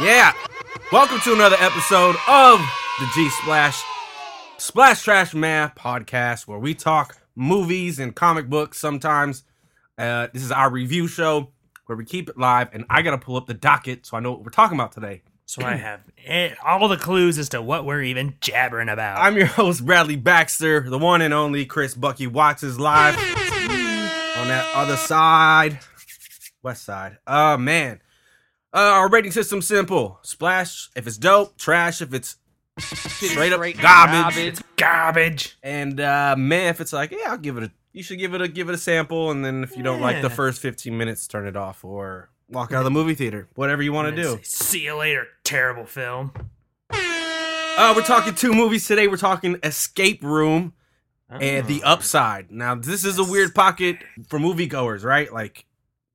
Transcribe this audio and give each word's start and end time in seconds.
Yeah. 0.00 0.32
Welcome 0.92 1.18
to 1.20 1.34
another 1.34 1.56
episode 1.58 2.16
of 2.28 2.60
the 3.00 3.10
G 3.14 3.28
Splash 3.30 3.82
Splash 4.56 5.02
Trash 5.02 5.34
Man 5.34 5.72
podcast 5.76 6.46
where 6.46 6.58
we 6.58 6.74
talk 6.74 7.18
movies 7.34 7.98
and 7.98 8.14
comic 8.14 8.48
books 8.48 8.78
sometimes. 8.78 9.42
Uh, 9.98 10.28
this 10.32 10.42
is 10.42 10.52
our 10.52 10.70
review 10.70 11.08
show 11.08 11.50
where 11.86 11.98
we 11.98 12.04
keep 12.04 12.28
it 12.28 12.38
live 12.38 12.68
and 12.72 12.84
I 12.88 13.02
got 13.02 13.10
to 13.10 13.18
pull 13.18 13.36
up 13.36 13.46
the 13.46 13.54
docket 13.54 14.06
so 14.06 14.16
I 14.16 14.20
know 14.20 14.30
what 14.30 14.44
we're 14.44 14.50
talking 14.50 14.78
about 14.78 14.92
today. 14.92 15.22
So 15.46 15.64
I 15.64 15.76
have 15.76 16.00
all 16.64 16.88
the 16.88 16.96
clues 16.96 17.38
as 17.38 17.48
to 17.50 17.60
what 17.60 17.84
we're 17.84 18.02
even 18.02 18.36
jabbering 18.40 18.88
about. 18.88 19.18
I'm 19.18 19.36
your 19.36 19.46
host 19.46 19.84
Bradley 19.84 20.16
Baxter, 20.16 20.88
the 20.88 20.98
one 20.98 21.22
and 21.22 21.34
only 21.34 21.66
Chris 21.66 21.94
Bucky 21.94 22.26
Watts 22.26 22.62
is 22.62 22.78
live 22.78 23.16
on 24.48 24.56
that 24.56 24.74
other 24.74 24.96
side, 24.96 25.78
west 26.62 26.84
side. 26.84 27.18
Oh 27.26 27.58
man, 27.58 28.00
uh, 28.72 28.78
our 28.78 29.08
rating 29.08 29.32
system 29.32 29.60
simple: 29.60 30.18
splash 30.22 30.88
if 30.96 31.06
it's 31.06 31.18
dope, 31.18 31.56
trash 31.58 32.00
if 32.00 32.14
it's 32.14 32.36
straight 32.78 33.52
up 33.52 33.60
garbage, 33.60 33.80
garbage. 33.80 34.60
Garbage. 34.76 35.58
and 35.62 36.00
uh, 36.00 36.34
man 36.38 36.68
if 36.70 36.80
it's 36.80 36.92
like 36.92 37.10
yeah, 37.10 37.30
I'll 37.30 37.38
give 37.38 37.58
it 37.58 37.64
a. 37.64 37.70
You 37.92 38.02
should 38.02 38.18
give 38.18 38.34
it 38.34 38.40
a 38.40 38.48
give 38.48 38.68
it 38.68 38.74
a 38.74 38.78
sample, 38.78 39.30
and 39.30 39.44
then 39.44 39.62
if 39.64 39.76
you 39.76 39.82
don't 39.82 40.00
like 40.00 40.22
the 40.22 40.30
first 40.30 40.62
15 40.62 40.96
minutes, 40.96 41.26
turn 41.26 41.46
it 41.46 41.56
off 41.56 41.84
or 41.84 42.30
walk 42.48 42.72
out 42.72 42.78
of 42.78 42.84
the 42.84 42.90
movie 42.90 43.14
theater. 43.14 43.48
Whatever 43.54 43.82
you 43.82 43.92
want 43.92 44.14
to 44.14 44.22
do. 44.22 44.38
See 44.42 44.84
you 44.84 44.96
later, 44.96 45.26
terrible 45.44 45.84
film. 45.84 46.32
Uh, 46.90 47.92
we're 47.94 48.02
talking 48.02 48.34
two 48.34 48.52
movies 48.52 48.86
today. 48.86 49.08
We're 49.08 49.16
talking 49.16 49.58
Escape 49.62 50.22
Room 50.22 50.72
and 51.30 51.66
The 51.66 51.82
Oh. 51.84 51.92
Upside. 51.92 52.50
Now, 52.50 52.74
this 52.74 53.04
is 53.04 53.18
a 53.18 53.24
weird 53.24 53.54
pocket 53.54 53.98
for 54.28 54.38
moviegoers, 54.38 55.04
right? 55.04 55.32
Like, 55.32 55.66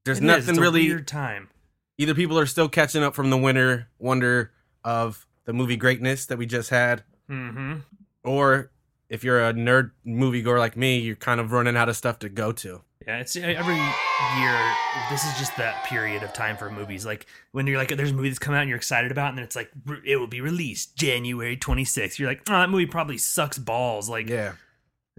there's 0.06 0.20
It 0.20 0.24
nothing 0.24 0.56
really. 0.58 0.88
weird 0.88 1.08
time. 1.08 1.50
Either 1.98 2.14
people 2.16 2.40
are 2.40 2.46
still 2.48 2.68
catching 2.70 3.04
up 3.04 3.14
from 3.16 3.30
the 3.30 3.38
winter 3.38 3.88
wonder 4.00 4.52
of 4.84 5.26
the 5.46 5.54
movie 5.54 5.78
greatness 5.78 6.26
that 6.26 6.38
we 6.38 6.46
just 6.46 6.70
had, 6.70 7.04
Mm-hmm. 7.30 7.76
or 8.24 8.72
if 9.10 9.24
you're 9.24 9.44
a 9.48 9.54
nerd 9.54 9.92
moviegoer 10.06 10.58
like 10.60 10.76
me, 10.76 11.00
you're 11.00 11.16
kind 11.16 11.40
of 11.40 11.52
running 11.52 11.78
out 11.78 11.88
of 11.90 11.96
stuff 11.96 12.20
to 12.20 12.30
go 12.30 12.52
to. 12.52 12.82
Yeah, 13.06 13.20
it's 13.20 13.36
every 13.36 13.76
year. 13.76 14.74
This 15.10 15.24
is 15.26 15.38
just 15.38 15.56
that 15.58 15.84
period 15.86 16.24
of 16.24 16.32
time 16.34 16.56
for 16.58 16.70
movies. 16.72 17.06
Like 17.06 17.26
when 17.52 17.68
you're 17.68 17.78
like, 17.78 17.90
there's 17.90 18.12
a 18.12 18.14
movie 18.14 18.30
that's 18.30 18.40
come 18.40 18.54
out 18.56 18.62
and 18.62 18.70
you're 18.70 18.78
excited 18.78 19.12
about, 19.12 19.30
and 19.30 19.38
then 19.38 19.44
it's 19.44 19.56
like 19.58 19.70
it 20.06 20.16
will 20.18 20.28
be 20.28 20.40
released 20.42 20.96
January 20.96 21.58
26th. 21.58 22.18
You're 22.18 22.30
like, 22.30 22.42
oh, 22.50 22.54
that 22.54 22.70
movie 22.70 22.86
probably 22.86 23.18
sucks 23.18 23.58
balls. 23.58 24.10
Like 24.10 24.30
Yeah. 24.30 24.54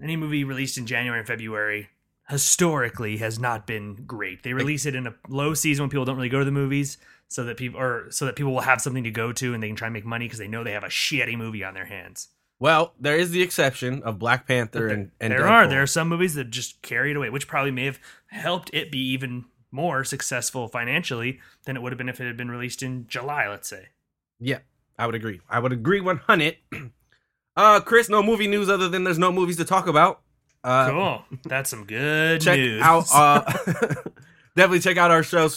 Any 0.01 0.15
movie 0.15 0.43
released 0.43 0.77
in 0.77 0.85
January 0.85 1.19
and 1.19 1.27
February 1.27 1.89
historically 2.29 3.17
has 3.17 3.37
not 3.39 3.67
been 3.67 3.95
great. 4.07 4.43
They 4.43 4.53
release 4.53 4.85
it 4.85 4.95
in 4.95 5.07
a 5.07 5.15
low 5.29 5.53
season 5.53 5.83
when 5.83 5.89
people 5.89 6.05
don't 6.05 6.15
really 6.15 6.29
go 6.29 6.39
to 6.39 6.45
the 6.45 6.51
movies, 6.51 6.97
so 7.27 7.43
that 7.43 7.57
people 7.57 7.79
or 7.79 8.09
so 8.11 8.25
that 8.25 8.35
people 8.35 8.53
will 8.53 8.61
have 8.61 8.81
something 8.81 9.03
to 9.03 9.11
go 9.11 9.31
to 9.31 9.53
and 9.53 9.61
they 9.61 9.67
can 9.67 9.75
try 9.75 9.87
and 9.87 9.93
make 9.93 10.05
money 10.05 10.25
because 10.25 10.39
they 10.39 10.47
know 10.47 10.63
they 10.63 10.71
have 10.71 10.83
a 10.83 10.87
shitty 10.87 11.37
movie 11.37 11.63
on 11.63 11.73
their 11.73 11.85
hands. 11.85 12.29
Well, 12.59 12.93
there 12.99 13.17
is 13.17 13.31
the 13.31 13.41
exception 13.41 14.01
of 14.03 14.17
Black 14.17 14.47
Panther 14.47 14.87
and, 14.87 15.11
and 15.19 15.31
there 15.31 15.47
are 15.47 15.67
there 15.67 15.81
are 15.81 15.87
some 15.87 16.07
movies 16.07 16.35
that 16.35 16.49
just 16.49 16.81
carry 16.81 17.11
it 17.11 17.17
away, 17.17 17.29
which 17.29 17.47
probably 17.47 17.71
may 17.71 17.85
have 17.85 17.99
helped 18.27 18.69
it 18.73 18.91
be 18.91 18.99
even 18.99 19.45
more 19.71 20.03
successful 20.03 20.67
financially 20.67 21.39
than 21.65 21.75
it 21.75 21.81
would 21.81 21.91
have 21.91 21.97
been 21.97 22.09
if 22.09 22.21
it 22.21 22.25
had 22.25 22.37
been 22.37 22.49
released 22.49 22.81
in 22.81 23.07
July, 23.07 23.47
let's 23.49 23.67
say. 23.67 23.89
Yeah, 24.39 24.59
I 24.97 25.05
would 25.05 25.15
agree. 25.15 25.41
I 25.49 25.59
would 25.59 25.73
agree 25.73 26.01
100. 26.01 26.57
Uh, 27.55 27.79
Chris, 27.79 28.09
no 28.09 28.21
movie 28.21 28.47
news 28.47 28.69
other 28.69 28.89
than 28.89 29.03
there's 29.03 29.17
no 29.19 29.31
movies 29.31 29.57
to 29.57 29.65
talk 29.65 29.87
about. 29.87 30.21
Uh, 30.63 30.89
Cool, 30.89 31.25
that's 31.45 31.69
some 31.69 31.85
good 31.85 32.41
check 32.41 32.57
news. 32.57 32.81
out 32.81 33.05
uh 33.13 33.41
definitely 34.55 34.79
check 34.79 34.97
out 34.97 35.11
our 35.11 35.21
show 35.23 35.47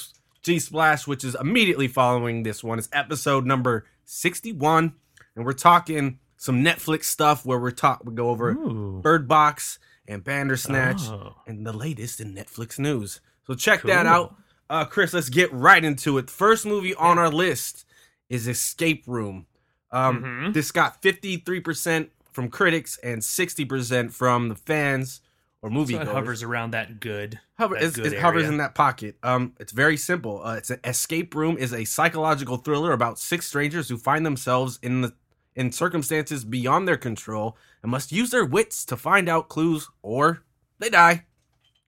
G 0.43 0.59
Splash, 0.59 1.07
which 1.07 1.25
is 1.25 1.35
immediately 1.41 1.89
following 1.89 2.43
this 2.43 2.63
one. 2.63 2.79
It's 2.79 2.89
episode 2.93 3.47
number 3.47 3.87
61, 4.05 4.93
and 5.35 5.45
we're 5.45 5.53
talking 5.55 6.19
some 6.37 6.63
Netflix 6.63 7.05
stuff 7.05 7.45
where 7.47 7.59
we're 7.59 7.71
talk 7.71 8.03
we 8.05 8.15
go 8.15 8.29
over 8.31 8.51
Ooh. 8.51 9.01
Bird 9.03 9.27
Box 9.27 9.79
and 10.07 10.23
Bandersnatch 10.23 11.01
Oh. 11.09 11.35
and 11.47 11.67
the 11.67 11.73
latest 11.73 12.21
in 12.21 12.35
Netflix 12.35 12.79
news. 12.79 13.21
So 13.47 13.55
check 13.55 13.83
that 13.85 14.07
out. 14.07 14.37
Uh 14.71 14.85
Chris, 14.85 15.13
let's 15.15 15.31
get 15.31 15.51
right 15.53 15.83
into 15.83 16.19
it. 16.19 16.29
First 16.31 16.65
movie 16.67 16.95
on 16.95 17.19
our 17.19 17.31
list 17.31 17.85
is 18.29 18.47
Escape 18.47 19.05
Room. 19.07 19.47
Um 19.91 20.23
Mhm. 20.23 20.53
this 20.55 20.71
got 20.71 21.01
53% 21.03 22.11
from 22.31 22.49
critics 22.51 22.99
and 23.03 23.23
60% 23.23 24.13
from 24.13 24.49
the 24.49 24.55
fans 24.55 25.21
or 25.61 25.71
movie 25.71 25.95
So 25.95 26.03
it 26.03 26.07
hovers 26.09 26.43
around 26.43 26.71
that 26.71 27.01
good. 27.01 27.41
Hover, 27.59 27.75
that 27.75 27.95
good 27.95 28.13
it 28.13 28.21
hovers 28.21 28.49
in 28.49 28.59
that 28.59 28.75
pocket. 28.77 29.17
Um, 29.25 29.55
it's 29.59 29.73
very 29.73 29.97
simple. 29.97 30.41
Uh, 30.45 30.55
it's 30.55 30.71
an 30.71 30.79
escape 30.85 31.35
room 31.35 31.57
is 31.59 31.73
a 31.73 31.85
psychological 31.85 32.59
thriller 32.59 32.93
about 32.93 33.19
six 33.19 33.47
strangers 33.49 33.89
who 33.89 33.97
find 33.97 34.25
themselves 34.25 34.79
in 34.83 35.01
the 35.01 35.15
in 35.57 35.73
circumstances 35.73 36.45
beyond 36.45 36.87
their 36.87 36.97
control 36.97 37.57
and 37.83 37.91
must 37.91 38.13
use 38.13 38.31
their 38.31 38.45
wits 38.45 38.85
to 38.85 38.97
find 38.97 39.29
out 39.29 39.49
clues 39.49 39.89
or 40.03 40.45
they 40.79 40.89
die. 40.89 41.25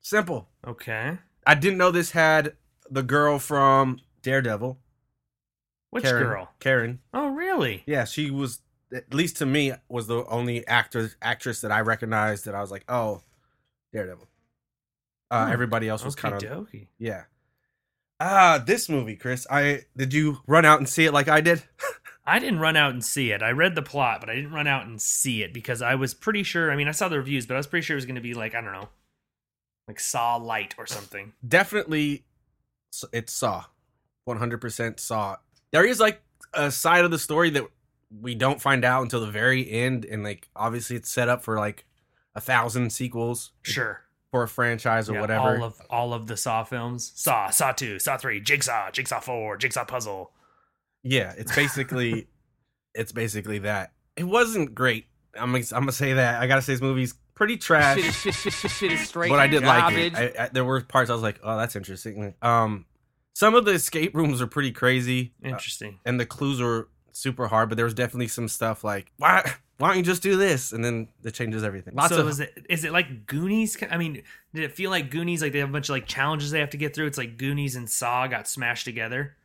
Simple. 0.01 0.49
Okay. 0.67 1.17
I 1.47 1.55
didn't 1.55 1.77
know 1.77 1.91
this 1.91 2.11
had 2.11 2.57
the 2.89 3.03
girl 3.03 3.39
from 3.39 4.01
Daredevil. 4.21 4.77
Which 5.91 6.03
Karen, 6.03 6.23
girl? 6.23 6.49
Karen. 6.59 6.99
Oh, 7.13 7.27
really? 7.29 7.83
Yeah, 7.85 8.05
she 8.05 8.31
was 8.31 8.59
at 8.93 9.13
least 9.13 9.37
to 9.37 9.45
me 9.45 9.71
was 9.87 10.07
the 10.07 10.25
only 10.25 10.65
actor 10.67 11.11
actress 11.21 11.61
that 11.61 11.71
I 11.71 11.79
recognized 11.81 12.45
that 12.45 12.55
I 12.55 12.61
was 12.61 12.71
like, 12.71 12.83
oh, 12.89 13.21
Daredevil. 13.93 14.27
Uh, 15.29 15.45
Hmm. 15.45 15.51
everybody 15.53 15.87
else 15.87 16.03
was 16.03 16.15
kind 16.15 16.41
of. 16.43 16.67
Yeah. 16.97 17.23
Ah, 18.19 18.61
this 18.65 18.89
movie, 18.89 19.15
Chris. 19.15 19.47
I 19.49 19.81
did 19.95 20.13
you 20.13 20.39
run 20.47 20.65
out 20.65 20.79
and 20.79 20.87
see 20.89 21.05
it 21.05 21.13
like 21.13 21.27
I 21.27 21.41
did? 21.41 21.63
I 22.25 22.37
didn't 22.39 22.59
run 22.59 22.77
out 22.77 22.91
and 22.91 23.03
see 23.03 23.31
it. 23.31 23.41
I 23.41 23.49
read 23.51 23.73
the 23.75 23.81
plot, 23.81 24.19
but 24.19 24.29
I 24.29 24.35
didn't 24.35 24.51
run 24.53 24.67
out 24.67 24.85
and 24.85 25.01
see 25.01 25.41
it 25.41 25.53
because 25.53 25.81
I 25.81 25.95
was 25.95 26.13
pretty 26.13 26.43
sure. 26.43 26.71
I 26.71 26.75
mean, 26.75 26.87
I 26.87 26.91
saw 26.91 27.07
the 27.09 27.17
reviews, 27.17 27.45
but 27.47 27.55
I 27.55 27.57
was 27.57 27.67
pretty 27.67 27.83
sure 27.83 27.95
it 27.95 27.97
was 27.97 28.05
going 28.05 28.15
to 28.15 28.21
be 28.21 28.33
like 28.35 28.53
I 28.53 28.61
don't 28.61 28.73
know, 28.73 28.89
like 29.87 29.99
Saw 29.99 30.35
Light 30.35 30.75
or 30.77 30.85
something. 30.85 31.33
Definitely, 31.45 32.25
it's 33.11 33.33
Saw. 33.33 33.65
One 34.25 34.37
hundred 34.37 34.61
percent 34.61 34.99
Saw. 34.99 35.37
There 35.71 35.85
is 35.85 35.99
like 35.99 36.21
a 36.53 36.71
side 36.71 37.05
of 37.05 37.11
the 37.11 37.19
story 37.19 37.49
that 37.51 37.63
we 38.21 38.35
don't 38.35 38.61
find 38.61 38.83
out 38.83 39.03
until 39.03 39.21
the 39.21 39.31
very 39.31 39.69
end, 39.69 40.05
and 40.05 40.23
like 40.23 40.49
obviously 40.55 40.95
it's 40.97 41.09
set 41.09 41.29
up 41.29 41.43
for 41.43 41.57
like 41.57 41.85
a 42.35 42.41
thousand 42.41 42.89
sequels 42.91 43.51
Sure. 43.61 44.01
for 44.31 44.43
a 44.43 44.47
franchise 44.47 45.09
or 45.09 45.13
Yeah, 45.13 45.21
whatever. 45.21 45.57
All 45.57 45.63
of 45.63 45.81
all 45.89 46.13
of 46.13 46.27
the 46.27 46.35
Saw 46.37 46.63
films. 46.63 47.11
Saw, 47.15 47.49
Saw 47.49 47.71
Two, 47.71 47.99
Saw 47.99 48.17
Three, 48.17 48.39
Jigsaw, 48.41 48.91
Jigsaw 48.91 49.19
Four, 49.21 49.57
Jigsaw 49.57 49.85
Puzzle. 49.85 50.31
yeah, 51.03 51.33
it's 51.37 51.55
basically, 51.55 52.27
it's 52.93 53.11
basically 53.11 53.59
that. 53.59 53.93
It 54.17 54.25
wasn't 54.25 54.75
great. 54.75 55.05
I'm 55.39 55.51
gonna, 55.53 55.63
I'm 55.71 55.83
gonna 55.83 55.91
say 55.93 56.13
that. 56.13 56.41
I 56.41 56.47
gotta 56.47 56.61
say 56.61 56.73
this 56.73 56.81
movie's 56.81 57.13
pretty 57.33 57.55
trash. 57.57 57.99
Shit, 58.01 58.13
shit, 58.13 58.33
shit, 58.35 58.53
shit, 58.53 58.71
shit 58.71 58.91
is 58.91 59.07
straight 59.07 59.29
but 59.29 59.39
I 59.39 59.47
did 59.47 59.63
garbage. 59.63 60.13
like 60.13 60.21
it. 60.21 60.35
I, 60.37 60.43
I, 60.43 60.49
there 60.49 60.65
were 60.65 60.81
parts 60.81 61.09
I 61.09 61.13
was 61.13 61.23
like, 61.23 61.39
"Oh, 61.41 61.57
that's 61.57 61.77
interesting." 61.77 62.33
Um, 62.41 62.85
some 63.33 63.55
of 63.55 63.65
the 63.65 63.71
escape 63.71 64.15
rooms 64.15 64.41
are 64.41 64.47
pretty 64.47 64.71
crazy, 64.71 65.33
uh, 65.43 65.49
Interesting. 65.49 65.99
and 66.05 66.19
the 66.19 66.25
clues 66.25 66.61
were 66.61 66.89
super 67.11 67.47
hard. 67.47 67.69
But 67.69 67.75
there 67.75 67.85
was 67.85 67.93
definitely 67.93 68.27
some 68.27 68.47
stuff 68.47 68.83
like, 68.83 69.11
"Why, 69.17 69.49
why 69.77 69.89
don't 69.89 69.97
you 69.97 70.03
just 70.03 70.21
do 70.23 70.37
this?" 70.37 70.71
And 70.73 70.83
then 70.83 71.07
it 71.23 71.33
changes 71.33 71.63
everything. 71.63 71.95
Lots 71.95 72.13
so 72.13 72.21
of 72.21 72.27
is 72.29 72.39
it 72.39 72.65
is 72.69 72.83
it 72.83 72.91
like 72.91 73.25
Goonies? 73.25 73.77
I 73.89 73.97
mean, 73.97 74.21
did 74.53 74.63
it 74.63 74.73
feel 74.73 74.89
like 74.91 75.09
Goonies? 75.11 75.41
Like 75.41 75.51
they 75.53 75.59
have 75.59 75.69
a 75.69 75.71
bunch 75.71 75.89
of 75.89 75.93
like 75.93 76.05
challenges 76.07 76.51
they 76.51 76.59
have 76.59 76.69
to 76.71 76.77
get 76.77 76.93
through. 76.95 77.07
It's 77.07 77.17
like 77.17 77.37
Goonies 77.37 77.75
and 77.75 77.89
Saw 77.89 78.27
got 78.27 78.47
smashed 78.47 78.85
together. 78.85 79.35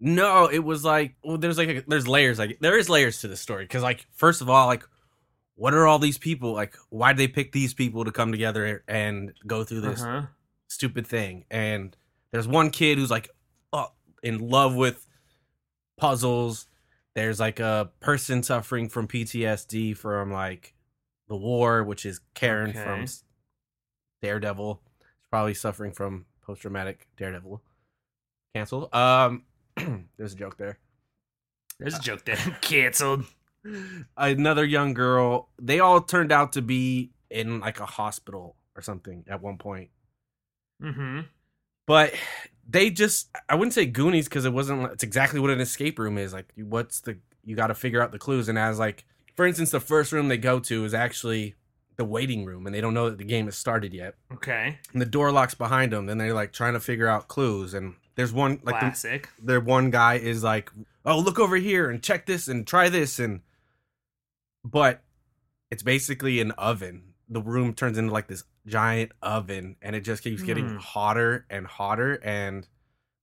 no. 0.00 0.46
It 0.46 0.60
was 0.60 0.84
like, 0.84 1.14
well, 1.22 1.38
there's 1.38 1.58
like 1.58 1.68
a, 1.68 1.84
there's 1.86 2.08
layers. 2.08 2.38
Like 2.38 2.58
there 2.60 2.78
is 2.78 2.88
layers 2.88 3.20
to 3.20 3.28
the 3.28 3.36
story 3.36 3.64
because, 3.64 3.82
like, 3.82 4.06
first 4.14 4.40
of 4.40 4.48
all, 4.48 4.66
like, 4.66 4.82
what 5.56 5.74
are 5.74 5.86
all 5.86 5.98
these 5.98 6.18
people? 6.18 6.52
Like, 6.54 6.74
why 6.88 7.12
did 7.12 7.18
they 7.18 7.28
pick 7.28 7.52
these 7.52 7.74
people 7.74 8.04
to 8.04 8.12
come 8.12 8.32
together 8.32 8.82
and 8.88 9.32
go 9.46 9.62
through 9.64 9.82
this 9.82 10.00
Uh-huh. 10.02 10.22
stupid 10.68 11.06
thing. 11.06 11.44
And 11.50 11.94
there's 12.32 12.48
one 12.48 12.70
kid 12.70 12.98
who's 12.98 13.10
like 13.10 13.28
uh, 13.72 13.86
in 14.22 14.38
love 14.48 14.74
with 14.74 15.06
puzzles. 15.96 16.66
There's 17.14 17.40
like 17.40 17.60
a 17.60 17.90
person 18.00 18.42
suffering 18.42 18.88
from 18.88 19.08
PTSD 19.08 19.96
from 19.96 20.32
like 20.32 20.74
the 21.28 21.36
war, 21.36 21.82
which 21.84 22.06
is 22.06 22.20
Karen 22.34 22.70
Okay. 22.70 22.82
from 22.82 23.06
Daredevil. 24.22 24.80
She's 25.00 25.26
probably 25.30 25.54
suffering 25.54 25.92
from 25.92 26.26
post 26.42 26.62
traumatic 26.62 27.08
Daredevil. 27.16 27.60
Canceled. 28.54 28.94
Um, 28.94 29.44
there's 30.16 30.32
a 30.32 30.36
joke 30.36 30.56
there. 30.56 30.78
There's 31.78 31.96
a 31.96 32.00
joke 32.00 32.24
there. 32.24 32.36
Canceled. 32.60 33.24
Another 34.16 34.64
young 34.64 34.94
girl. 34.94 35.48
They 35.60 35.80
all 35.80 36.00
turned 36.00 36.32
out 36.32 36.52
to 36.52 36.62
be 36.62 37.10
in 37.30 37.60
like 37.60 37.80
a 37.80 37.86
hospital 37.86 38.56
or 38.76 38.82
something 38.82 39.24
at 39.28 39.40
one 39.42 39.56
point. 39.58 39.90
Mm-hmm. 40.82 41.20
But 41.90 42.14
they 42.68 42.88
just 42.88 43.28
i 43.48 43.54
wouldn't 43.54 43.74
say 43.74 43.84
goonies 43.84 44.28
because 44.28 44.44
it 44.44 44.52
wasn't 44.52 44.80
it's 44.92 45.02
exactly 45.02 45.40
what 45.40 45.50
an 45.50 45.60
escape 45.60 45.98
room 45.98 46.16
is 46.16 46.32
like 46.32 46.46
what's 46.56 47.00
the 47.00 47.18
you 47.44 47.56
got 47.56 47.66
to 47.66 47.74
figure 47.74 48.00
out 48.00 48.12
the 48.12 48.18
clues 48.18 48.48
and 48.48 48.56
as 48.56 48.78
like 48.78 49.04
for 49.34 49.44
instance 49.44 49.70
the 49.72 49.80
first 49.80 50.12
room 50.12 50.28
they 50.28 50.38
go 50.38 50.60
to 50.60 50.84
is 50.84 50.94
actually 50.94 51.56
the 51.96 52.04
waiting 52.04 52.44
room 52.44 52.64
and 52.64 52.74
they 52.74 52.80
don't 52.80 52.94
know 52.94 53.10
that 53.10 53.18
the 53.18 53.24
game 53.24 53.46
has 53.46 53.56
started 53.56 53.92
yet 53.92 54.14
Okay. 54.32 54.78
and 54.92 55.02
the 55.02 55.06
door 55.06 55.32
locks 55.32 55.54
behind 55.54 55.92
them 55.92 56.06
then 56.06 56.16
they're 56.16 56.32
like 56.32 56.52
trying 56.52 56.74
to 56.74 56.80
figure 56.80 57.08
out 57.08 57.26
clues 57.26 57.74
and 57.74 57.94
there's 58.20 58.32
one 58.32 58.60
like 58.62 58.74
the, 58.80 59.22
their 59.42 59.60
one 59.60 59.88
guy 59.90 60.16
is 60.16 60.44
like, 60.44 60.70
"Oh, 61.06 61.18
look 61.18 61.38
over 61.38 61.56
here 61.56 61.88
and 61.88 62.02
check 62.02 62.26
this 62.26 62.48
and 62.48 62.66
try 62.66 62.90
this," 62.90 63.18
and 63.18 63.40
but 64.62 65.02
it's 65.70 65.82
basically 65.82 66.38
an 66.40 66.50
oven. 66.52 67.14
The 67.30 67.40
room 67.40 67.72
turns 67.72 67.96
into 67.96 68.12
like 68.12 68.26
this 68.26 68.44
giant 68.66 69.12
oven, 69.22 69.76
and 69.82 69.96
it 69.96 70.00
just 70.02 70.22
keeps 70.22 70.42
getting 70.42 70.68
Hmm. 70.68 70.76
hotter 70.76 71.46
and 71.50 71.66
hotter. 71.66 72.14
And 72.22 72.66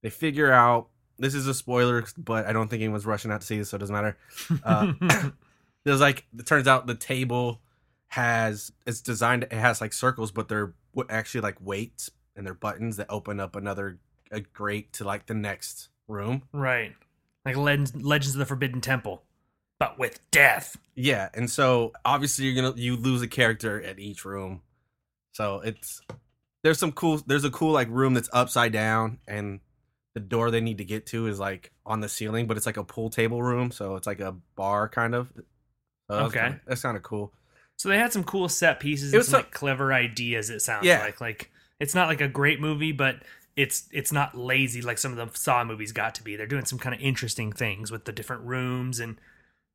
they 0.01 0.09
figure 0.09 0.51
out 0.51 0.89
this 1.19 1.33
is 1.33 1.47
a 1.47 1.53
spoiler, 1.53 2.03
but 2.17 2.45
I 2.45 2.53
don't 2.53 2.67
think 2.69 2.81
anyone's 2.83 3.05
rushing 3.05 3.31
out 3.31 3.41
to 3.41 3.47
see 3.47 3.57
this, 3.57 3.69
so 3.69 3.75
it 3.75 3.79
doesn't 3.79 3.93
matter. 3.95 4.17
Uh, 4.63 4.93
There's 5.83 6.01
like 6.01 6.25
it 6.37 6.45
turns 6.45 6.67
out 6.67 6.85
the 6.87 6.95
table 6.95 7.61
has 8.09 8.71
it's 8.85 9.01
designed 9.01 9.43
it 9.43 9.51
has 9.53 9.81
like 9.81 9.93
circles, 9.93 10.31
but 10.31 10.47
they're 10.47 10.73
actually 11.09 11.41
like 11.41 11.57
weights 11.61 12.09
and 12.35 12.45
they're 12.45 12.53
buttons 12.53 12.97
that 12.97 13.07
open 13.09 13.39
up 13.39 13.55
another 13.55 13.97
a 14.31 14.41
grate 14.41 14.91
to 14.93 15.03
like 15.05 15.25
the 15.27 15.33
next 15.33 15.89
room. 16.07 16.43
right. 16.51 16.93
Like 17.45 17.55
Legends, 17.55 17.95
Legends 17.95 18.35
of 18.35 18.39
the 18.39 18.45
Forbidden 18.45 18.81
Temple, 18.81 19.23
but 19.79 19.97
with 19.97 20.19
death. 20.31 20.75
Yeah, 20.95 21.29
and 21.33 21.49
so 21.49 21.93
obviously 22.03 22.45
you're 22.45 22.61
gonna 22.61 22.75
you 22.79 22.97
lose 22.97 23.21
a 23.21 23.27
character 23.27 23.81
at 23.81 23.99
each 23.99 24.25
room. 24.25 24.61
So 25.37 25.59
it's 25.59 26.01
there's 26.63 26.79
some 26.79 26.91
cool 26.91 27.21
there's 27.27 27.43
a 27.43 27.51
cool 27.51 27.71
like 27.71 27.87
room 27.91 28.15
that's 28.15 28.29
upside 28.33 28.71
down 28.71 29.19
and 29.27 29.59
the 30.15 30.19
door 30.19 30.49
they 30.49 30.61
need 30.61 30.79
to 30.79 30.83
get 30.83 31.05
to 31.07 31.27
is 31.27 31.39
like 31.39 31.71
on 31.85 31.99
the 31.99 32.09
ceiling, 32.09 32.47
but 32.47 32.57
it's 32.57 32.65
like 32.65 32.77
a 32.77 32.83
pool 32.83 33.11
table 33.11 33.43
room, 33.43 33.69
so 33.69 33.95
it's 33.97 34.07
like 34.07 34.19
a 34.19 34.31
bar 34.55 34.89
kind 34.89 35.13
of. 35.13 35.31
Okay. 36.09 36.55
that's 36.65 36.81
kind 36.81 36.97
of 36.97 37.03
cool. 37.03 37.31
So 37.77 37.89
they 37.89 37.99
had 37.99 38.11
some 38.11 38.23
cool 38.23 38.49
set 38.49 38.79
pieces 38.79 39.13
It 39.13 39.17
and 39.17 39.19
was 39.19 39.27
some 39.27 39.31
some- 39.33 39.41
like 39.43 39.51
clever 39.51 39.93
ideas. 39.93 40.49
It 40.49 40.61
sounds 40.61 40.85
Yeah. 40.87 41.01
like 41.01 41.21
like 41.21 41.51
it's 41.79 41.93
not 41.93 42.07
like 42.07 42.21
a 42.21 42.27
great 42.27 42.59
movie, 42.59 42.91
but 42.91 43.17
it's 43.55 43.87
it's 43.91 44.11
not 44.11 44.35
lazy 44.35 44.81
like 44.81 44.97
some 44.97 45.15
of 45.15 45.17
the 45.31 45.37
Saw 45.37 45.63
movies 45.63 45.91
got 45.91 46.15
to 46.15 46.23
be. 46.23 46.35
They're 46.35 46.47
doing 46.47 46.65
some 46.65 46.79
kind 46.79 46.95
of 46.95 47.01
interesting 47.01 47.51
things 47.51 47.91
with 47.91 48.05
the 48.05 48.11
different 48.11 48.41
rooms, 48.43 48.99
and 48.99 49.17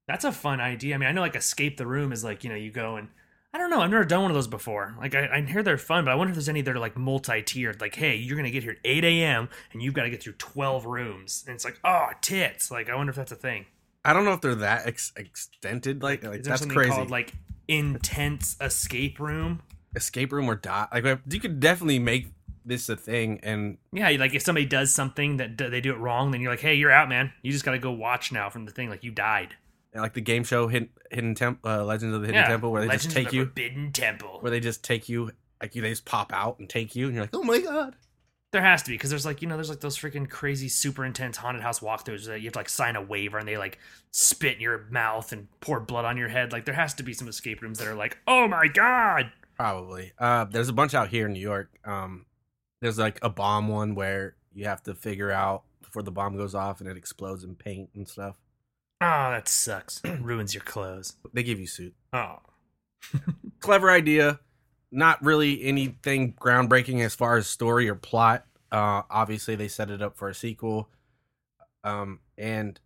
that's 0.08 0.24
a 0.24 0.32
fun 0.32 0.60
idea. 0.60 0.96
I 0.96 0.98
mean, 0.98 1.08
I 1.08 1.12
know 1.12 1.20
like 1.20 1.36
Escape 1.36 1.76
the 1.76 1.86
Room 1.86 2.10
is 2.10 2.24
like 2.24 2.42
you 2.42 2.50
know 2.50 2.56
you 2.56 2.72
go 2.72 2.96
and 2.96 3.10
I 3.54 3.58
don't 3.58 3.68
know. 3.68 3.80
I've 3.80 3.90
never 3.90 4.04
done 4.04 4.22
one 4.22 4.30
of 4.30 4.34
those 4.34 4.46
before. 4.46 4.94
Like 4.98 5.14
I, 5.14 5.28
I 5.30 5.40
hear 5.42 5.62
they're 5.62 5.76
fun, 5.76 6.04
but 6.06 6.10
I 6.10 6.14
wonder 6.14 6.30
if 6.30 6.36
there's 6.36 6.48
any 6.48 6.62
that 6.62 6.74
are 6.74 6.78
like 6.78 6.96
multi-tiered. 6.96 7.80
Like, 7.82 7.94
hey, 7.94 8.16
you're 8.16 8.36
gonna 8.36 8.50
get 8.50 8.62
here 8.62 8.72
at 8.72 8.78
8 8.84 9.04
a.m. 9.04 9.48
and 9.72 9.82
you've 9.82 9.92
got 9.94 10.04
to 10.04 10.10
get 10.10 10.22
through 10.22 10.34
12 10.34 10.86
rooms, 10.86 11.44
and 11.46 11.54
it's 11.54 11.64
like, 11.64 11.78
oh, 11.84 12.08
tits. 12.22 12.70
Like, 12.70 12.88
I 12.88 12.94
wonder 12.94 13.10
if 13.10 13.16
that's 13.16 13.32
a 13.32 13.36
thing. 13.36 13.66
I 14.04 14.12
don't 14.14 14.24
know 14.24 14.32
if 14.32 14.40
they're 14.40 14.54
that 14.56 14.86
ex- 14.86 15.12
extended. 15.16 16.02
Like, 16.02 16.24
like 16.24 16.40
Is 16.40 16.44
there 16.44 16.52
that's 16.52 16.60
something 16.62 16.76
crazy. 16.76 16.90
called 16.92 17.10
like 17.10 17.34
intense 17.68 18.56
escape 18.60 19.20
room? 19.20 19.62
Escape 19.94 20.32
room 20.32 20.48
or 20.48 20.54
dot. 20.56 20.88
Like 20.92 21.20
you 21.28 21.38
could 21.40 21.60
definitely 21.60 21.98
make 21.98 22.28
this 22.64 22.88
a 22.88 22.96
thing, 22.96 23.40
and 23.42 23.76
Yeah, 23.92 24.08
like 24.18 24.34
if 24.34 24.42
somebody 24.42 24.64
does 24.66 24.92
something 24.92 25.36
that 25.38 25.56
d- 25.56 25.68
they 25.68 25.80
do 25.80 25.92
it 25.92 25.98
wrong, 25.98 26.30
then 26.30 26.40
you're 26.40 26.50
like, 26.50 26.60
hey, 26.60 26.74
you're 26.74 26.90
out, 26.92 27.08
man. 27.08 27.32
You 27.42 27.52
just 27.52 27.64
got 27.64 27.72
to 27.72 27.78
go 27.78 27.90
watch 27.92 28.32
now 28.32 28.48
from 28.48 28.64
the 28.64 28.72
thing. 28.72 28.88
Like 28.88 29.04
you 29.04 29.10
died. 29.10 29.56
Like 30.00 30.14
the 30.14 30.20
game 30.20 30.44
show 30.44 30.68
Hidden, 30.68 30.88
Hidden 31.10 31.34
Temple, 31.34 31.70
uh, 31.70 31.84
Legends 31.84 32.14
of 32.14 32.22
the 32.22 32.28
Hidden 32.28 32.42
yeah, 32.42 32.48
Temple, 32.48 32.72
where 32.72 32.82
they 32.82 32.88
Legends 32.88 33.04
just 33.04 33.16
of 33.16 33.22
take 33.22 33.30
the 33.30 33.36
you, 33.36 33.44
Forbidden 33.44 33.92
Temple. 33.92 34.38
where 34.40 34.50
they 34.50 34.60
just 34.60 34.82
take 34.82 35.08
you, 35.08 35.30
like 35.60 35.74
you, 35.74 35.82
they 35.82 35.90
just 35.90 36.04
pop 36.04 36.32
out 36.32 36.58
and 36.58 36.68
take 36.68 36.96
you, 36.96 37.06
and 37.06 37.14
you're 37.14 37.24
like, 37.24 37.34
oh 37.34 37.42
my 37.42 37.60
god. 37.60 37.96
There 38.52 38.62
has 38.62 38.82
to 38.82 38.90
be 38.90 38.94
because 38.94 39.08
there's 39.08 39.24
like 39.24 39.40
you 39.40 39.48
know 39.48 39.56
there's 39.56 39.70
like 39.70 39.80
those 39.80 39.96
freaking 39.96 40.28
crazy 40.28 40.68
super 40.68 41.06
intense 41.06 41.38
haunted 41.38 41.62
house 41.62 41.80
walkthroughs 41.80 42.26
that 42.26 42.40
you 42.40 42.46
have 42.48 42.52
to 42.52 42.58
like 42.58 42.68
sign 42.68 42.96
a 42.96 43.02
waiver 43.02 43.38
and 43.38 43.48
they 43.48 43.56
like 43.56 43.78
spit 44.10 44.56
in 44.56 44.60
your 44.60 44.86
mouth 44.90 45.32
and 45.32 45.48
pour 45.60 45.80
blood 45.80 46.04
on 46.04 46.18
your 46.18 46.28
head. 46.28 46.52
Like 46.52 46.66
there 46.66 46.74
has 46.74 46.92
to 46.94 47.02
be 47.02 47.14
some 47.14 47.28
escape 47.28 47.62
rooms 47.62 47.78
that 47.78 47.88
are 47.88 47.94
like, 47.94 48.18
oh 48.26 48.46
my 48.46 48.66
god. 48.68 49.32
Probably. 49.56 50.12
Uh, 50.18 50.44
there's 50.44 50.68
a 50.68 50.74
bunch 50.74 50.92
out 50.92 51.08
here 51.08 51.26
in 51.26 51.32
New 51.32 51.40
York. 51.40 51.70
Um, 51.86 52.26
there's 52.82 52.98
like 52.98 53.18
a 53.22 53.30
bomb 53.30 53.68
one 53.68 53.94
where 53.94 54.34
you 54.52 54.66
have 54.66 54.82
to 54.82 54.94
figure 54.94 55.30
out 55.30 55.62
before 55.80 56.02
the 56.02 56.10
bomb 56.10 56.36
goes 56.36 56.54
off 56.54 56.80
and 56.80 56.90
it 56.90 56.96
explodes 56.98 57.44
in 57.44 57.54
paint 57.54 57.88
and 57.94 58.06
stuff. 58.06 58.36
Oh, 59.02 59.30
that 59.30 59.48
sucks. 59.48 60.00
Ruins 60.20 60.54
your 60.54 60.62
clothes. 60.62 61.14
They 61.32 61.42
give 61.42 61.58
you 61.60 61.66
suit. 61.66 61.94
Oh, 62.12 62.36
Clever 63.60 63.90
idea. 63.90 64.40
Not 64.90 65.22
really 65.24 65.62
anything 65.64 66.34
groundbreaking 66.34 67.00
as 67.04 67.14
far 67.14 67.36
as 67.36 67.46
story 67.46 67.88
or 67.88 67.94
plot. 67.94 68.46
Uh, 68.70 69.02
obviously 69.10 69.56
they 69.56 69.68
set 69.68 69.90
it 69.90 70.02
up 70.02 70.16
for 70.16 70.28
a 70.28 70.34
sequel. 70.34 70.88
Um, 71.84 72.20
and 72.38 72.78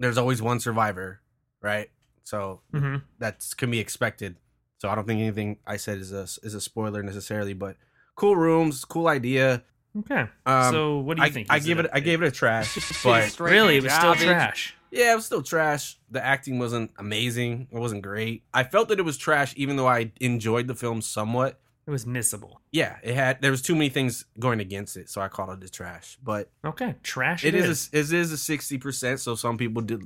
there's 0.00 0.18
always 0.18 0.42
one 0.42 0.60
survivor, 0.60 1.20
right? 1.62 1.90
So 2.24 2.60
hmm 2.72 2.96
that's 3.18 3.54
can 3.54 3.70
be 3.70 3.78
expected. 3.78 4.36
So 4.78 4.88
I 4.90 4.94
don't 4.94 5.06
think 5.06 5.20
anything 5.20 5.58
I 5.66 5.76
said 5.78 5.98
is 5.98 6.12
a 6.12 6.24
is 6.42 6.54
a 6.54 6.60
spoiler 6.60 7.02
necessarily, 7.02 7.54
but 7.54 7.76
cool 8.16 8.36
rooms, 8.36 8.84
cool 8.84 9.08
idea. 9.08 9.62
okay. 10.00 10.26
Um, 10.44 10.72
so 10.74 10.98
what 10.98 11.16
do 11.16 11.22
you 11.22 11.28
I, 11.28 11.30
think? 11.30 11.46
I 11.50 11.56
Is 11.56 11.64
give 11.64 11.78
it 11.78 11.86
a- 11.86 11.94
I 11.96 12.00
gave 12.00 12.20
it 12.22 12.26
a 12.26 12.30
trash, 12.30 12.74
but 13.04 13.38
really 13.40 13.76
it 13.78 13.82
was 13.84 13.92
still 13.92 14.14
trash. 14.14 14.75
Yeah, 14.90 15.12
it 15.12 15.16
was 15.16 15.26
still 15.26 15.42
trash. 15.42 15.98
The 16.10 16.24
acting 16.24 16.58
wasn't 16.58 16.90
amazing. 16.98 17.68
It 17.70 17.78
wasn't 17.78 18.02
great. 18.02 18.42
I 18.54 18.64
felt 18.64 18.88
that 18.88 18.98
it 18.98 19.04
was 19.04 19.16
trash, 19.16 19.52
even 19.56 19.76
though 19.76 19.86
I 19.88 20.12
enjoyed 20.20 20.66
the 20.66 20.74
film 20.74 21.02
somewhat. 21.02 21.58
It 21.86 21.90
was 21.90 22.04
missable. 22.04 22.54
Yeah, 22.72 22.96
it 23.04 23.14
had 23.14 23.40
there 23.42 23.52
was 23.52 23.62
too 23.62 23.74
many 23.74 23.88
things 23.90 24.24
going 24.40 24.58
against 24.58 24.96
it, 24.96 25.08
so 25.08 25.20
I 25.20 25.28
called 25.28 25.62
it 25.62 25.64
a 25.68 25.70
trash. 25.70 26.18
But 26.22 26.50
Okay, 26.64 26.96
trash. 27.04 27.44
it 27.44 27.54
is 27.54 27.90
a, 27.92 27.98
it 27.98 28.12
is 28.12 28.32
a 28.32 28.36
sixty 28.38 28.76
percent, 28.76 29.20
so 29.20 29.34
some 29.36 29.56
people 29.56 29.82
did 29.82 30.02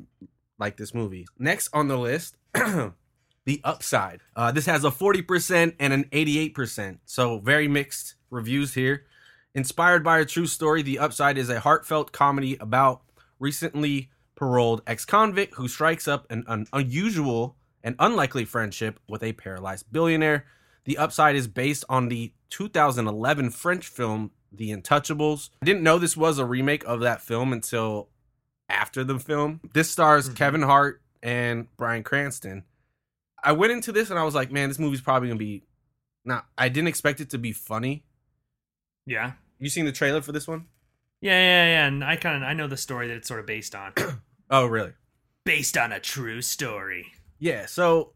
like 0.58 0.76
this 0.76 0.92
movie. 0.92 1.26
Next 1.38 1.70
on 1.72 1.88
the 1.88 1.96
list, 1.96 2.36
The 2.54 3.60
Upside. 3.64 4.20
Uh, 4.36 4.52
this 4.52 4.66
has 4.66 4.84
a 4.84 4.90
forty 4.90 5.22
percent 5.22 5.74
and 5.80 5.92
an 5.94 6.04
eighty-eight 6.12 6.54
percent, 6.54 7.00
so 7.06 7.38
very 7.38 7.66
mixed 7.66 8.14
reviews 8.28 8.74
here. 8.74 9.06
Inspired 9.54 10.04
by 10.04 10.18
a 10.20 10.24
true 10.26 10.46
story, 10.46 10.82
The 10.82 10.98
Upside 10.98 11.38
is 11.38 11.48
a 11.48 11.60
heartfelt 11.60 12.12
comedy 12.12 12.58
about 12.60 13.00
recently 13.38 14.10
paroled 14.40 14.80
ex-convict 14.86 15.54
who 15.56 15.68
strikes 15.68 16.08
up 16.08 16.26
an, 16.30 16.42
an 16.48 16.66
unusual 16.72 17.56
and 17.84 17.94
unlikely 17.98 18.44
friendship 18.46 18.98
with 19.06 19.22
a 19.22 19.34
paralyzed 19.34 19.84
billionaire. 19.92 20.46
The 20.86 20.96
Upside 20.96 21.36
is 21.36 21.46
based 21.46 21.84
on 21.90 22.08
the 22.08 22.32
2011 22.48 23.50
French 23.50 23.86
film 23.86 24.30
The 24.50 24.70
Untouchables. 24.70 25.50
I 25.62 25.66
didn't 25.66 25.82
know 25.82 25.98
this 25.98 26.16
was 26.16 26.38
a 26.38 26.46
remake 26.46 26.84
of 26.86 27.00
that 27.00 27.20
film 27.20 27.52
until 27.52 28.08
after 28.68 29.04
the 29.04 29.18
film. 29.18 29.60
This 29.74 29.90
stars 29.90 30.30
Mhm. 30.30 30.36
Kevin 30.36 30.62
Hart 30.62 31.02
and 31.22 31.68
Bryan 31.76 32.02
Cranston. 32.02 32.64
I 33.44 33.52
went 33.52 33.72
into 33.72 33.92
this 33.92 34.08
and 34.08 34.18
I 34.18 34.24
was 34.24 34.34
like, 34.34 34.50
man, 34.50 34.68
this 34.70 34.78
movie's 34.78 35.02
probably 35.02 35.28
gonna 35.28 35.38
be 35.38 35.64
not. 36.24 36.46
I 36.56 36.70
didn't 36.70 36.88
expect 36.88 37.20
it 37.20 37.28
to 37.30 37.38
be 37.38 37.52
funny. 37.52 38.04
Yeah. 39.06 39.32
You 39.58 39.68
seen 39.68 39.84
the 39.84 39.92
trailer 39.92 40.22
for 40.22 40.32
this 40.32 40.48
one? 40.48 40.66
Yeah, 41.20 41.32
yeah, 41.38 41.64
yeah. 41.66 41.86
And 41.88 42.02
I 42.02 42.16
kind 42.16 42.42
of 42.42 42.48
I 42.48 42.54
know 42.54 42.66
the 42.68 42.76
story 42.78 43.08
that 43.08 43.16
it's 43.18 43.28
sort 43.28 43.40
of 43.40 43.46
based 43.46 43.74
on. 43.74 43.92
Oh, 44.50 44.66
really? 44.66 44.92
based 45.44 45.76
on 45.78 45.90
a 45.92 45.98
true 45.98 46.42
story. 46.42 47.06
Yeah. 47.38 47.64
So, 47.66 48.12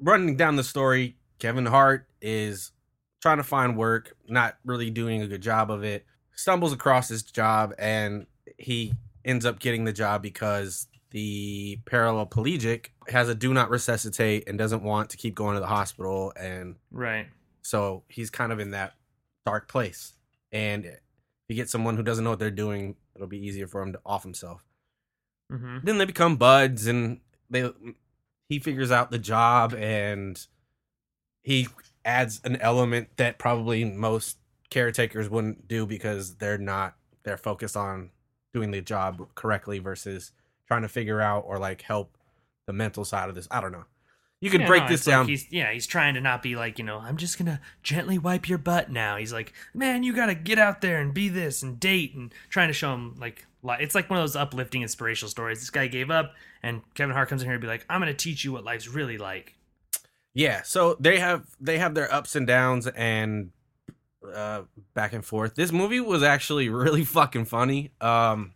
running 0.00 0.36
down 0.36 0.56
the 0.56 0.64
story, 0.64 1.16
Kevin 1.38 1.66
Hart 1.66 2.06
is 2.20 2.72
trying 3.22 3.36
to 3.36 3.44
find 3.44 3.76
work, 3.76 4.16
not 4.28 4.56
really 4.64 4.90
doing 4.90 5.22
a 5.22 5.28
good 5.28 5.40
job 5.40 5.70
of 5.70 5.84
it. 5.84 6.04
Stumbles 6.34 6.72
across 6.72 7.08
his 7.08 7.22
job, 7.22 7.74
and 7.78 8.26
he 8.58 8.92
ends 9.24 9.46
up 9.46 9.60
getting 9.60 9.84
the 9.84 9.92
job 9.92 10.20
because 10.22 10.88
the 11.10 11.78
paraplegic 11.86 12.86
has 13.08 13.28
a 13.28 13.34
do 13.34 13.54
not 13.54 13.70
resuscitate 13.70 14.48
and 14.48 14.58
doesn't 14.58 14.82
want 14.82 15.10
to 15.10 15.16
keep 15.16 15.34
going 15.34 15.54
to 15.54 15.60
the 15.60 15.66
hospital, 15.66 16.32
and 16.38 16.74
Right. 16.90 17.28
so 17.62 18.02
he's 18.08 18.30
kind 18.30 18.52
of 18.52 18.58
in 18.60 18.72
that 18.72 18.94
dark 19.46 19.68
place. 19.68 20.12
And 20.52 20.84
if 20.84 21.00
you 21.48 21.54
get 21.54 21.70
someone 21.70 21.96
who 21.96 22.02
doesn't 22.02 22.24
know 22.24 22.30
what 22.30 22.38
they're 22.40 22.50
doing, 22.50 22.96
it'll 23.14 23.26
be 23.28 23.38
easier 23.46 23.66
for 23.68 23.80
him 23.80 23.92
to 23.92 24.00
off 24.04 24.22
himself 24.24 24.64
Mm-hmm. 25.50 25.78
then 25.82 25.96
they 25.98 26.04
become 26.04 26.36
buds 26.36 26.86
and 26.86 27.20
they 27.48 27.70
he 28.48 28.58
figures 28.58 28.90
out 28.90 29.10
the 29.10 29.18
job 29.18 29.74
and 29.74 30.46
he 31.42 31.68
adds 32.04 32.40
an 32.44 32.56
element 32.56 33.08
that 33.16 33.38
probably 33.38 33.84
most 33.84 34.36
caretakers 34.68 35.30
wouldn't 35.30 35.66
do 35.66 35.86
because 35.86 36.36
they're 36.36 36.58
not 36.58 36.96
they're 37.22 37.38
focused 37.38 37.76
on 37.76 38.10
doing 38.52 38.70
the 38.70 38.82
job 38.82 39.26
correctly 39.34 39.78
versus 39.78 40.32
trying 40.66 40.82
to 40.82 40.88
figure 40.88 41.20
out 41.20 41.44
or 41.46 41.58
like 41.58 41.80
help 41.80 42.18
the 42.66 42.72
mental 42.74 43.04
side 43.04 43.30
of 43.30 43.34
this 43.34 43.48
i 43.50 43.60
don't 43.60 43.72
know 43.72 43.84
you 44.40 44.50
could 44.50 44.66
break 44.66 44.86
this 44.86 45.04
down 45.04 45.26
he's, 45.26 45.50
yeah, 45.50 45.72
he's 45.72 45.86
trying 45.86 46.14
to 46.14 46.20
not 46.20 46.42
be 46.42 46.54
like, 46.54 46.78
you 46.78 46.84
know, 46.84 46.98
I'm 46.98 47.16
just 47.16 47.38
gonna 47.38 47.60
gently 47.82 48.18
wipe 48.18 48.48
your 48.48 48.58
butt 48.58 48.88
now. 48.88 49.16
He's 49.16 49.32
like, 49.32 49.52
man, 49.74 50.04
you 50.04 50.14
gotta 50.14 50.34
get 50.36 50.58
out 50.58 50.80
there 50.80 51.00
and 51.00 51.12
be 51.12 51.28
this 51.28 51.62
and 51.62 51.80
date 51.80 52.14
and 52.14 52.32
trying 52.48 52.68
to 52.68 52.72
show 52.72 52.94
him 52.94 53.16
like, 53.18 53.46
li- 53.68 53.76
it's 53.80 53.94
like 53.94 54.10
one 54.10 54.18
of 54.18 54.22
those 54.22 54.36
uplifting 54.36 54.82
inspirational 54.82 55.30
stories. 55.30 55.60
This 55.60 55.70
guy 55.70 55.86
gave 55.86 56.10
up, 56.10 56.34
and 56.62 56.82
Kevin 56.94 57.14
Hart 57.14 57.28
comes 57.28 57.42
in 57.42 57.46
here 57.48 57.54
and 57.54 57.60
be 57.62 57.68
like, 57.68 57.86
I'm 57.88 58.00
gonna 58.00 58.14
teach 58.14 58.44
you 58.44 58.52
what 58.52 58.64
life's 58.64 58.88
really 58.88 59.18
like. 59.18 59.54
Yeah, 60.34 60.62
so 60.62 60.96
they 61.00 61.18
have 61.18 61.46
they 61.60 61.78
have 61.78 61.94
their 61.94 62.12
ups 62.12 62.34
and 62.36 62.46
downs 62.46 62.86
and 62.88 63.50
uh 64.34 64.62
back 64.94 65.12
and 65.12 65.24
forth. 65.24 65.54
This 65.54 65.72
movie 65.72 66.00
was 66.00 66.22
actually 66.22 66.68
really 66.84 67.04
fucking 67.04 67.44
funny. 67.46 67.92
Um 68.00 68.54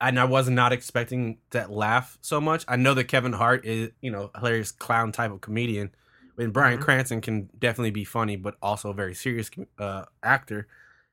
and 0.00 0.18
I 0.18 0.24
was 0.24 0.48
not 0.50 0.72
expecting 0.72 1.38
that 1.50 1.70
laugh 1.70 2.18
so 2.20 2.40
much. 2.40 2.64
I 2.68 2.76
know 2.76 2.92
that 2.94 3.04
Kevin 3.04 3.32
Hart 3.32 3.64
is, 3.64 3.90
you 4.02 4.10
know, 4.10 4.30
a 4.34 4.38
hilarious 4.40 4.70
clown 4.72 5.12
type 5.12 5.30
of 5.30 5.40
comedian. 5.40 5.94
And 6.36 6.52
Bryan 6.52 6.78
Mhm. 6.78 6.82
Cranston 6.82 7.20
can 7.20 7.48
definitely 7.58 7.92
be 7.92 8.04
funny, 8.04 8.36
but 8.36 8.56
also 8.60 8.90
a 8.90 8.94
very 8.94 9.14
serious 9.14 9.50
uh, 9.78 10.04
actor. 10.22 10.66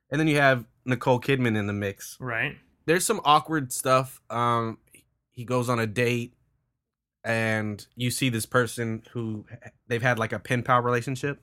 and 0.09 0.19
then 0.19 0.27
you 0.27 0.37
have 0.37 0.65
Nicole 0.83 1.21
Kidman 1.21 1.55
in 1.55 1.67
the 1.67 1.73
mix. 1.73 2.17
Right. 2.19 2.57
There's 2.85 3.05
some 3.05 3.21
awkward 3.23 3.71
stuff. 3.71 4.21
Um, 4.29 4.77
he 5.31 5.45
goes 5.45 5.69
on 5.69 5.79
a 5.79 5.87
date, 5.87 6.33
and 7.23 7.85
you 7.95 8.11
see 8.11 8.29
this 8.29 8.45
person 8.45 9.03
who 9.11 9.45
they've 9.87 10.01
had 10.01 10.17
like 10.19 10.33
a 10.33 10.39
pen 10.39 10.63
pal 10.63 10.81
relationship, 10.81 11.41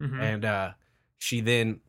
Mhm. 0.00 0.20
and 0.22 0.44
uh, 0.44 0.72
she 1.18 1.40
then 1.40 1.80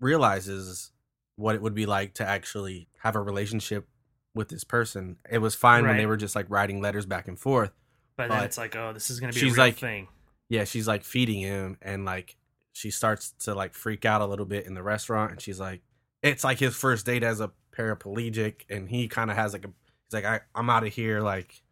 realizes 0.00 0.92
what 1.36 1.54
it 1.54 1.62
would 1.62 1.74
be 1.74 1.86
like 1.86 2.14
to 2.14 2.26
actually 2.26 2.88
have 3.00 3.16
a 3.16 3.20
relationship 3.22 3.88
with 4.34 4.48
this 4.48 4.64
person. 4.64 5.16
It 5.30 5.38
was 5.38 5.54
fine 5.54 5.86
when 5.86 5.96
they 5.96 6.06
were 6.06 6.16
just 6.16 6.34
like 6.36 6.46
writing 6.48 6.80
letters 6.80 7.06
back 7.06 7.28
and 7.28 7.38
forth. 7.38 7.70
but 8.16 8.28
then 8.30 8.38
but 8.38 8.44
it's 8.46 8.58
like, 8.58 8.74
oh, 8.74 8.92
this 8.92 9.10
is 9.10 9.20
gonna 9.20 9.32
be 9.32 9.38
she's 9.38 9.52
a 9.52 9.54
real 9.54 9.64
like- 9.66 9.76
thing. 9.76 10.08
yeah, 10.48 10.64
she's 10.64 10.88
like 10.88 11.04
feeding 11.04 11.40
him 11.40 11.78
and 11.80 12.04
like 12.04 12.36
she 12.72 12.90
starts 12.90 13.30
to 13.40 13.54
like 13.54 13.74
freak 13.74 14.04
out 14.04 14.20
a 14.20 14.26
little 14.26 14.44
bit 14.44 14.66
in 14.66 14.74
the 14.74 14.82
restaurant 14.82 15.30
and 15.32 15.40
she's 15.40 15.60
like 15.60 15.82
it's 16.22 16.42
like 16.42 16.58
his 16.58 16.74
first 16.74 17.06
date 17.06 17.22
as 17.22 17.38
a 17.40 17.52
paraplegic 17.78 18.62
and 18.68 18.88
he 18.88 19.06
kind 19.08 19.30
of 19.30 19.36
has 19.36 19.52
like 19.52 19.64
a 19.64 19.68
he's 19.68 20.12
like 20.12 20.24
I, 20.24 20.40
I'm 20.54 20.68
out 20.68 20.84
of 20.86 20.92
here 20.92 21.20
like 21.20 21.62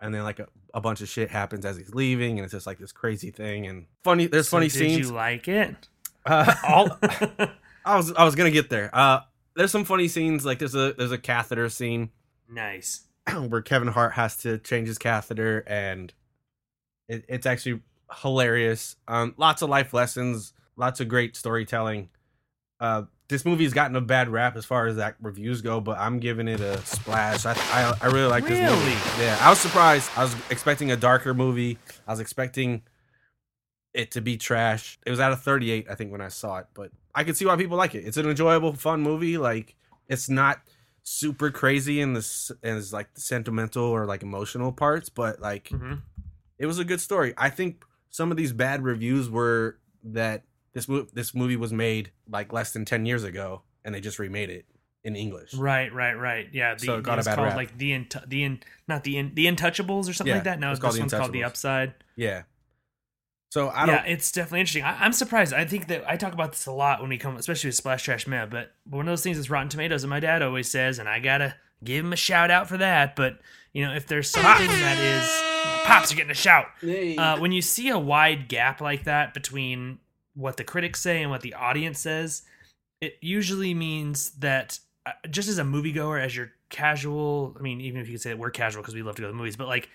and 0.00 0.14
then 0.14 0.22
like 0.22 0.38
a, 0.38 0.46
a 0.74 0.80
bunch 0.80 1.00
of 1.00 1.08
shit 1.08 1.30
happens 1.30 1.64
as 1.64 1.76
he's 1.76 1.94
leaving 1.94 2.38
and 2.38 2.44
it's 2.44 2.52
just 2.52 2.66
like 2.66 2.78
this 2.78 2.92
crazy 2.92 3.30
thing 3.30 3.66
and 3.66 3.86
funny 4.04 4.26
there's 4.26 4.48
So 4.48 4.56
funny 4.56 4.68
did 4.68 4.78
scenes 4.78 5.08
you 5.08 5.14
like 5.14 5.48
it? 5.48 5.88
uh, 6.24 6.54
all, 6.68 6.98
I 7.84 7.96
was 7.96 8.12
I 8.12 8.24
was 8.24 8.34
gonna 8.34 8.50
get 8.50 8.70
there 8.70 8.90
uh 8.94 9.20
there's 9.54 9.70
some 9.70 9.84
funny 9.84 10.08
scenes 10.08 10.44
like 10.44 10.58
there's 10.58 10.74
a 10.74 10.92
there's 10.94 11.12
a 11.12 11.18
catheter 11.18 11.68
scene 11.68 12.10
nice. 12.48 13.02
where 13.48 13.62
Kevin 13.62 13.88
Hart 13.88 14.12
has 14.12 14.36
to 14.38 14.58
change 14.58 14.86
his 14.86 14.98
catheter, 14.98 15.64
and 15.66 16.12
it, 17.08 17.24
it's 17.28 17.46
actually 17.46 17.80
hilarious. 18.22 18.94
Um, 19.08 19.34
lots 19.36 19.62
of 19.62 19.68
life 19.68 19.92
lessons, 19.92 20.52
lots 20.76 21.00
of 21.00 21.08
great 21.08 21.34
storytelling. 21.36 22.10
Uh, 22.78 23.04
this 23.28 23.44
movie's 23.44 23.72
gotten 23.72 23.96
a 23.96 24.00
bad 24.00 24.28
rap 24.28 24.56
as 24.56 24.64
far 24.64 24.86
as 24.86 24.96
that 24.96 25.16
reviews 25.20 25.60
go, 25.60 25.80
but 25.80 25.98
I'm 25.98 26.18
giving 26.20 26.48
it 26.48 26.60
a 26.60 26.78
splash. 26.86 27.44
I 27.46 27.54
I, 27.72 27.94
I 28.00 28.06
really 28.06 28.28
like 28.28 28.46
this 28.46 28.58
movie. 28.60 28.98
Yeah, 29.20 29.38
I 29.40 29.50
was 29.50 29.58
surprised. 29.58 30.10
I 30.16 30.22
was 30.22 30.36
expecting 30.50 30.90
a 30.92 30.96
darker 30.96 31.34
movie. 31.34 31.78
I 32.06 32.12
was 32.12 32.20
expecting 32.20 32.82
it 33.94 34.10
to 34.12 34.20
be 34.20 34.36
trash. 34.36 34.98
It 35.06 35.10
was 35.10 35.20
out 35.20 35.32
of 35.32 35.42
38, 35.42 35.86
I 35.90 35.94
think, 35.94 36.12
when 36.12 36.20
I 36.20 36.28
saw 36.28 36.58
it, 36.58 36.66
but 36.74 36.90
I 37.14 37.24
can 37.24 37.34
see 37.34 37.46
why 37.46 37.56
people 37.56 37.78
like 37.78 37.94
it. 37.94 38.04
It's 38.04 38.18
an 38.18 38.28
enjoyable, 38.28 38.74
fun 38.74 39.00
movie. 39.00 39.38
Like 39.38 39.74
it's 40.08 40.28
not 40.28 40.60
super 41.02 41.50
crazy 41.50 42.00
in 42.00 42.12
this 42.14 42.50
as 42.62 42.92
like 42.92 43.14
the 43.14 43.20
sentimental 43.20 43.84
or 43.84 44.06
like 44.06 44.22
emotional 44.22 44.72
parts, 44.72 45.08
but 45.08 45.40
like 45.40 45.68
hmm 45.68 45.94
it 46.58 46.64
was 46.64 46.78
a 46.78 46.84
good 46.84 47.00
story. 47.02 47.34
I 47.36 47.50
think 47.50 47.84
some 48.08 48.30
of 48.30 48.38
these 48.38 48.52
bad 48.52 48.82
reviews 48.82 49.28
were 49.28 49.78
that 50.04 50.42
this 50.76 50.88
movie 50.88 51.08
this 51.14 51.34
movie 51.34 51.56
was 51.56 51.72
made 51.72 52.10
like 52.30 52.52
less 52.52 52.72
than 52.72 52.84
10 52.84 53.06
years 53.06 53.24
ago 53.24 53.62
and 53.82 53.94
they 53.94 54.00
just 54.00 54.18
remade 54.18 54.50
it 54.50 54.66
in 55.02 55.16
English. 55.16 55.54
Right, 55.54 55.90
right, 55.90 56.12
right. 56.12 56.48
Yeah, 56.52 56.74
the, 56.74 56.80
So 56.84 56.98
it 56.98 57.02
got 57.02 57.16
a 57.16 57.20
it's 57.20 57.28
bad 57.28 57.36
called 57.36 57.46
rap. 57.46 57.56
like 57.56 57.78
the 57.78 57.94
in, 57.94 58.06
the 58.26 58.44
in, 58.44 58.60
not 58.86 59.02
the 59.02 59.16
in, 59.16 59.32
the 59.34 59.46
Intouchables 59.46 60.06
or 60.06 60.12
something 60.12 60.26
Yeah, 60.26 60.34
like 60.34 60.44
that. 60.44 60.60
No, 60.60 60.72
it's 60.72 60.78
this 60.78 60.90
called 60.90 60.98
one's 61.00 61.14
called 61.14 61.32
the 61.32 61.44
Upside. 61.44 61.94
Yeah. 62.14 62.42
So 63.50 63.70
I 63.70 63.86
don't 63.86 63.94
yeah, 63.94 64.04
it's 64.04 64.30
definitely 64.30 64.60
interesting. 64.60 64.82
I, 64.82 65.02
I'm 65.02 65.14
surprised. 65.14 65.54
I 65.54 65.64
think 65.64 65.86
that 65.86 66.04
I 66.06 66.18
talk 66.18 66.34
about 66.34 66.52
this 66.52 66.66
a 66.66 66.72
lot 66.72 67.00
when 67.00 67.08
we 67.08 67.16
come, 67.16 67.36
especially 67.36 67.68
with 67.68 67.76
Splash 67.76 68.02
Trash 68.02 68.26
Man. 68.26 68.50
But 68.50 68.74
one 68.84 69.08
of 69.08 69.12
those 69.12 69.22
things 69.22 69.38
is 69.38 69.48
Rotten 69.48 69.70
Tomatoes, 69.70 70.02
and 70.02 70.10
my 70.10 70.20
dad 70.20 70.42
always 70.42 70.70
says, 70.70 70.98
and 70.98 71.08
I 71.08 71.20
gotta 71.20 71.54
give 71.82 72.04
him 72.04 72.12
a 72.12 72.16
shout 72.16 72.50
out 72.50 72.68
for 72.68 72.76
that. 72.76 73.16
But 73.16 73.38
you 73.72 73.86
know, 73.86 73.94
if 73.94 74.06
there's 74.08 74.28
something 74.28 74.66
that 74.66 74.98
is 74.98 75.86
pops, 75.86 76.10
you're 76.10 76.16
getting 76.16 76.32
a 76.32 76.34
shout. 76.34 76.66
Uh, 76.82 77.38
when 77.38 77.52
you 77.52 77.62
see 77.62 77.88
a 77.88 77.98
wide 77.98 78.48
gap 78.48 78.82
like 78.82 79.04
that 79.04 79.32
between 79.32 80.00
what 80.36 80.56
the 80.56 80.64
critics 80.64 81.00
say 81.00 81.22
and 81.22 81.30
what 81.30 81.40
the 81.40 81.54
audience 81.54 81.98
says, 81.98 82.42
it 83.00 83.14
usually 83.20 83.74
means 83.74 84.30
that 84.32 84.78
uh, 85.06 85.12
just 85.30 85.48
as 85.48 85.58
a 85.58 85.62
moviegoer, 85.62 86.22
as 86.22 86.36
you're 86.36 86.52
casual, 86.68 87.56
I 87.58 87.62
mean, 87.62 87.80
even 87.80 88.00
if 88.00 88.06
you 88.06 88.14
could 88.14 88.22
say 88.22 88.30
that 88.30 88.38
we're 88.38 88.50
casual 88.50 88.82
because 88.82 88.94
we 88.94 89.02
love 89.02 89.16
to 89.16 89.22
go 89.22 89.28
to 89.28 89.32
the 89.32 89.38
movies, 89.38 89.56
but 89.56 89.66
like, 89.66 89.88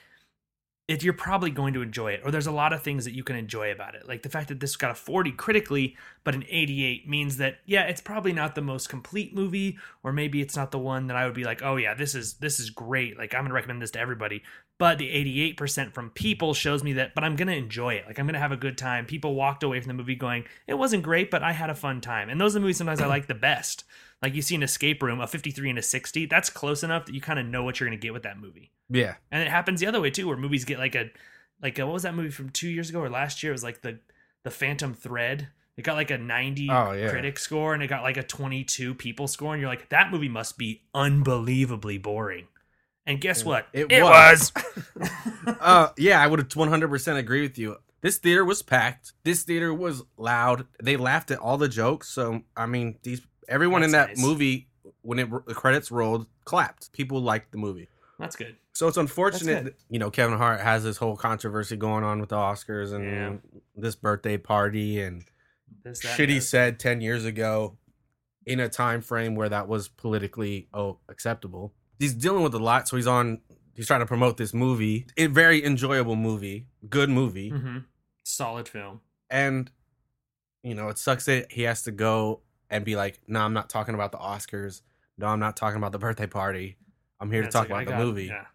if 0.92 1.04
you're 1.04 1.14
probably 1.14 1.52
going 1.52 1.74
to 1.74 1.82
enjoy 1.82 2.12
it, 2.12 2.22
or 2.26 2.32
there's 2.32 2.48
a 2.48 2.52
lot 2.52 2.74
of 2.74 2.82
things 2.82 3.06
that 3.06 3.14
you 3.14 3.24
can 3.24 3.38
enjoy 3.38 3.72
about 3.72 3.96
it. 3.96 4.06
Like 4.10 4.24
the 4.24 4.30
fact 4.30 4.50
that 4.50 4.60
this 4.60 4.76
got 4.76 4.92
a 4.92 4.96
40 4.96 5.32
critically, 5.32 5.96
but 6.26 6.36
an 6.36 6.44
88 6.50 7.08
means 7.08 7.38
that 7.38 7.60
yeah, 7.66 7.84
it's 7.84 8.02
probably 8.02 8.34
not 8.34 8.56
the 8.56 8.62
most 8.62 8.90
complete 8.90 9.34
movie, 9.34 9.78
or 10.04 10.12
maybe 10.12 10.42
it's 10.42 10.58
not 10.58 10.72
the 10.72 10.78
one 10.78 11.08
that 11.08 11.16
I 11.16 11.26
would 11.26 11.34
be 11.34 11.46
like, 11.46 11.62
oh 11.64 11.78
yeah, 11.78 11.94
this 11.94 12.14
is 12.14 12.34
this 12.36 12.60
is 12.60 12.70
great. 12.70 13.18
Like 13.18 13.34
I'm 13.34 13.46
gonna 13.46 13.54
recommend 13.54 13.82
this 13.82 13.92
to 13.92 14.00
everybody. 14.00 14.44
But 14.78 14.98
the 14.98 15.08
88% 15.56 15.94
from 15.94 16.10
people 16.10 16.54
shows 16.54 16.84
me 16.84 16.94
that, 16.94 17.16
but 17.16 17.24
I'm 17.24 17.38
gonna 17.38 17.54
enjoy 17.54 17.94
it. 17.94 18.06
Like 18.06 18.20
I'm 18.20 18.26
gonna 18.26 18.40
have 18.40 18.52
a 18.52 18.58
good 18.58 18.78
time. 18.78 19.06
People 19.06 19.34
walked 19.34 19.64
away 19.64 19.80
from 19.80 19.88
the 19.88 19.94
movie 19.94 20.16
going, 20.16 20.44
it 20.68 20.74
wasn't 20.74 21.04
great, 21.04 21.32
but 21.32 21.42
I 21.42 21.54
had 21.54 21.70
a 21.70 21.76
fun 21.76 22.02
time. 22.02 22.30
And 22.30 22.42
those 22.42 22.54
are 22.54 22.60
the 22.60 22.62
movies 22.62 22.78
sometimes 22.78 23.00
I 23.00 23.06
like 23.08 23.28
the 23.28 23.34
best. 23.34 23.86
Like 24.22 24.36
you 24.36 24.42
see 24.42 24.56
an 24.56 24.63
escape 24.63 25.01
room, 25.01 25.20
a 25.20 25.28
53 25.28 25.70
and 25.72 25.80
a 25.80 25.82
60, 25.82 26.28
that's 26.28 26.50
close 26.50 26.84
enough 26.84 27.06
that 27.08 27.16
you 27.16 27.22
kind 27.22 27.40
of 27.40 27.46
know 27.46 27.63
what 27.63 27.80
you're 27.80 27.88
gonna 27.90 27.98
get 27.98 28.13
with 28.13 28.24
that 28.24 28.38
movie. 28.40 28.72
yeah. 28.90 29.16
And 29.32 29.42
it 29.42 29.50
happens 29.50 29.80
the 29.80 29.88
other 29.88 30.00
way 30.01 30.12
too, 30.12 30.28
where 30.28 30.38
movies 30.38 30.63
get 30.66 30.78
like 30.80 30.96
a 30.96 31.10
like 31.62 31.78
a, 31.80 31.86
what 31.86 31.94
was 31.94 32.04
that 32.04 32.16
movie 32.16 32.30
from 32.32 32.50
two 32.50 32.70
years 32.70 32.90
ago 32.90 33.00
or 33.00 33.10
last 33.10 33.42
year? 33.44 33.51
It 33.51 33.56
was 33.56 33.63
like 33.63 33.82
the 33.82 34.00
the 34.44 34.51
Phantom 34.51 34.94
Thread. 34.94 35.48
It 35.78 35.84
got 35.84 35.96
like 35.96 36.12
a 36.12 36.18
90 36.18 36.70
Oh, 36.70 36.92
yeah. 36.92 37.10
critic 37.10 37.40
score 37.40 37.74
and 37.74 37.82
it 37.82 37.88
got 37.88 38.04
like 38.04 38.18
a 38.18 38.24
22 38.24 38.94
people 38.96 39.28
score, 39.28 39.54
and 39.54 39.62
you're 39.62 39.70
like, 39.70 39.90
that 39.90 40.12
movie 40.12 40.30
must 40.30 40.58
be 40.58 40.84
unbelievably 40.94 41.98
boring. 42.00 42.48
And 43.08 43.20
guess 43.20 43.44
what? 43.44 43.68
It 43.74 43.90
was. 44.04 44.51
uh 45.60 45.90
yeah, 45.98 46.22
I 46.22 46.28
would 46.28 46.40
have 46.40 46.50
100% 46.50 47.18
agree 47.18 47.42
with 47.42 47.58
you. 47.58 47.78
This 48.01 48.18
theater 48.18 48.44
was 48.44 48.62
packed. 48.62 49.13
This 49.24 49.44
theater 49.44 49.74
was 49.74 50.04
loud. 50.18 50.66
They 50.82 50.98
laughed 50.98 51.32
at 51.32 51.38
all 51.40 51.58
the 51.58 51.70
jokes. 51.70 52.10
So, 52.10 52.42
I 52.58 52.66
mean, 52.66 52.98
these 53.04 53.22
everyone 53.51 53.84
in 53.84 53.91
that 53.91 54.10
nice. 54.10 54.22
movie 54.22 54.67
when 55.01 55.20
it 55.20 55.29
the 55.46 55.53
credits 55.53 55.91
rolled 55.91 56.25
clapped. 56.46 56.91
People 56.93 57.22
liked 57.22 57.51
the 57.51 57.58
movie. 57.58 57.88
That's 58.20 58.36
good. 58.36 58.55
So 58.74 58.88
it's 58.88 58.98
unfortunate, 58.98 59.63
that, 59.65 59.74
you 59.89 60.00
know, 60.00 60.10
Kevin 60.12 60.38
Hart 60.38 60.62
has 60.62 60.84
this 60.84 60.98
whole 60.98 61.15
controversy 61.17 61.75
going 61.75 62.03
on 62.03 62.20
with 62.20 62.29
the 62.29 62.36
Oscars 62.38 62.93
and 62.93 63.03
Yeah. 63.03 63.60
this 63.75 63.96
birthday 63.96 64.38
party 64.38 65.01
and 65.01 65.25
This, 65.84 66.00
that, 66.01 66.15
shit 66.15 66.29
he 66.29 66.39
said 66.39 66.79
10 66.79 67.01
years 67.01 67.25
ago 67.25 67.77
in 68.46 68.60
a 68.60 68.70
time 68.70 69.01
frame 69.01 69.36
where 69.36 69.50
that 69.50 69.67
was 69.67 69.88
politically 69.88 70.67
oh 70.74 71.00
acceptable. 71.10 71.74
He's 72.00 72.13
dealing 72.13 72.43
with 72.43 72.53
a 72.53 72.60
lot, 72.60 72.88
so 72.88 72.96
he's 72.96 73.08
on 73.08 73.41
he's 73.75 73.88
trying 73.88 74.00
to 74.01 74.05
promote 74.05 74.38
this 74.38 74.53
movie. 74.53 75.05
A 75.17 75.27
very 75.27 75.63
enjoyable 75.63 76.15
movie, 76.15 76.67
good 76.89 77.10
movie. 77.10 77.50
that. 77.51 77.60
Mhm. 77.63 77.86
Solid 78.24 78.67
film. 78.67 79.01
And 79.29 79.72
you 80.63 80.75
know, 80.75 80.89
it 80.89 80.98
sucks 81.00 81.25
that 81.25 81.51
he 81.51 81.63
has 81.63 81.81
to 81.84 81.91
go 81.91 82.41
and 82.72 82.84
be 82.84 82.96
like, 82.96 83.20
"No, 83.28 83.42
I'm 83.42 83.54
not 83.54 83.70
talking 83.70 83.94
about 83.94 84.12
the 84.12 84.18
Oscars. 84.18 84.82
No, 85.18 85.28
I'm 85.28 85.40
not 85.40 85.56
talking 85.56 85.78
about 85.78 85.92
the 85.92 86.00
birthday 86.00 86.25
party. 86.28 86.78
I'm 87.20 87.30
here 87.32 87.42
Yeah, 87.42 87.48
to 87.48 87.51
talk 87.51 87.70
like, 87.70 87.70
about 87.70 87.82
I 87.82 87.86
the 87.86 87.92
got- 87.92 88.00
movie." 88.08 88.25
Yeah. 88.25 88.46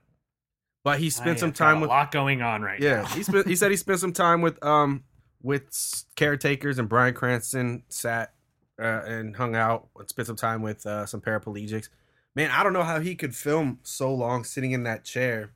But 0.83 0.99
he 1.01 1.07
I 1.07 1.09
spent 1.11 1.39
some 1.41 1.49
have 1.51 1.59
got 1.59 1.65
time 1.65 1.77
a 1.79 1.81
with 1.83 1.91
lot 1.91 2.11
going 2.13 2.43
on 2.43 2.63
right 2.63 2.81
Yeah, 2.81 3.03
now. 3.03 3.07
he 3.07 3.23
spent. 3.23 3.47
He 3.47 3.57
said 3.57 3.71
he 3.71 3.77
spent 3.77 4.01
some 4.01 4.13
time 4.13 4.41
with 4.41 4.63
um 4.65 5.05
with 5.43 6.05
caretakers 6.17 6.79
and 6.79 6.89
Bryan 6.89 7.15
Cranston 7.15 7.83
sat 7.89 8.33
uh, 8.81 9.03
and 9.05 9.37
hung 9.37 9.55
out 9.55 9.89
and 9.99 10.09
spent 10.09 10.27
some 10.27 10.37
time 10.37 10.63
with 10.63 10.85
uh, 10.87 11.07
some 11.07 11.21
paraplegics. 11.21 11.89
Man, 12.35 12.51
I 12.51 12.63
don't 12.63 12.73
know 12.73 12.83
how 12.83 13.01
he 13.01 13.15
could 13.15 13.35
film 13.35 13.79
so 13.83 14.13
long 14.15 14.45
sitting 14.45 14.73
in 14.73 14.83
that 14.85 15.05
chair 15.05 15.51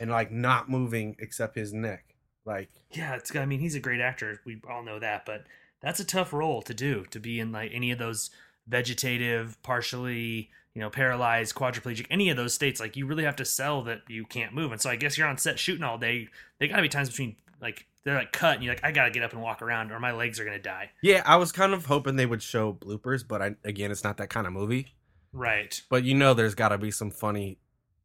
and 0.00 0.10
like 0.10 0.30
not 0.30 0.68
moving 0.68 1.16
except 1.18 1.54
his 1.56 1.72
neck. 1.72 2.14
Like, 2.44 2.70
Yeah, 2.90 3.14
it's. 3.14 3.34
I 3.36 3.44
mean, 3.46 3.60
he's 3.60 3.74
a 3.74 3.80
great 3.80 4.00
actor. 4.00 4.40
We 4.44 4.60
all 4.68 4.82
know 4.82 4.98
that, 4.98 5.24
but 5.26 5.44
that's 5.80 6.00
a 6.00 6.04
tough 6.04 6.32
role 6.32 6.62
to 6.62 6.74
do. 6.74 7.04
To 7.10 7.20
be 7.20 7.40
in 7.40 7.52
like 7.52 7.70
any 7.74 7.90
of 7.90 7.98
those 7.98 8.30
vegetative, 8.66 9.60
partially, 9.62 10.50
you 10.74 10.80
know, 10.80 10.90
paralyzed, 10.90 11.54
quadriplegic, 11.54 12.06
any 12.10 12.30
of 12.30 12.36
those 12.36 12.54
states. 12.54 12.80
Like 12.80 12.96
you 12.96 13.06
really 13.06 13.24
have 13.24 13.36
to 13.36 13.44
sell 13.44 13.82
that 13.82 14.02
you 14.08 14.24
can't 14.24 14.54
move. 14.54 14.72
And 14.72 14.80
so 14.80 14.90
I 14.90 14.96
guess 14.96 15.18
you're 15.18 15.28
on 15.28 15.38
set 15.38 15.58
shooting 15.58 15.84
all 15.84 15.98
day. 15.98 16.28
They 16.58 16.68
got 16.68 16.76
to 16.76 16.82
be 16.82 16.88
times 16.88 17.08
between 17.08 17.36
like 17.60 17.86
they're 18.04 18.14
like 18.18 18.32
cut, 18.32 18.54
and 18.54 18.64
you're 18.64 18.74
like, 18.74 18.84
I 18.84 18.92
got 18.92 19.04
to 19.04 19.10
get 19.10 19.22
up 19.22 19.32
and 19.32 19.42
walk 19.42 19.60
around, 19.62 19.92
or 19.92 20.00
my 20.00 20.12
legs 20.12 20.40
are 20.40 20.44
gonna 20.44 20.58
die. 20.58 20.90
yeah, 21.02 21.22
I 21.26 21.36
was 21.36 21.52
kind 21.52 21.74
of 21.74 21.86
hoping 21.86 22.16
they 22.16 22.26
would 22.26 22.42
show 22.42 22.72
bloopers, 22.72 23.26
but 23.26 23.42
I 23.42 23.54
again, 23.64 23.90
it's 23.90 24.04
not 24.04 24.16
that 24.18 24.30
kind 24.30 24.46
of 24.46 24.52
movie. 24.52 24.94
Right. 25.32 25.80
But 25.88 26.04
you 26.04 26.14
know, 26.14 26.34
there's 26.34 26.54
got 26.54 26.70
to 26.70 26.78
be 26.78 26.90
some 26.90 27.10
funny 27.10 27.58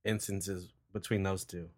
instances 0.04 0.74
between 0.94 1.24
those 1.24 1.44
two. 1.44 1.70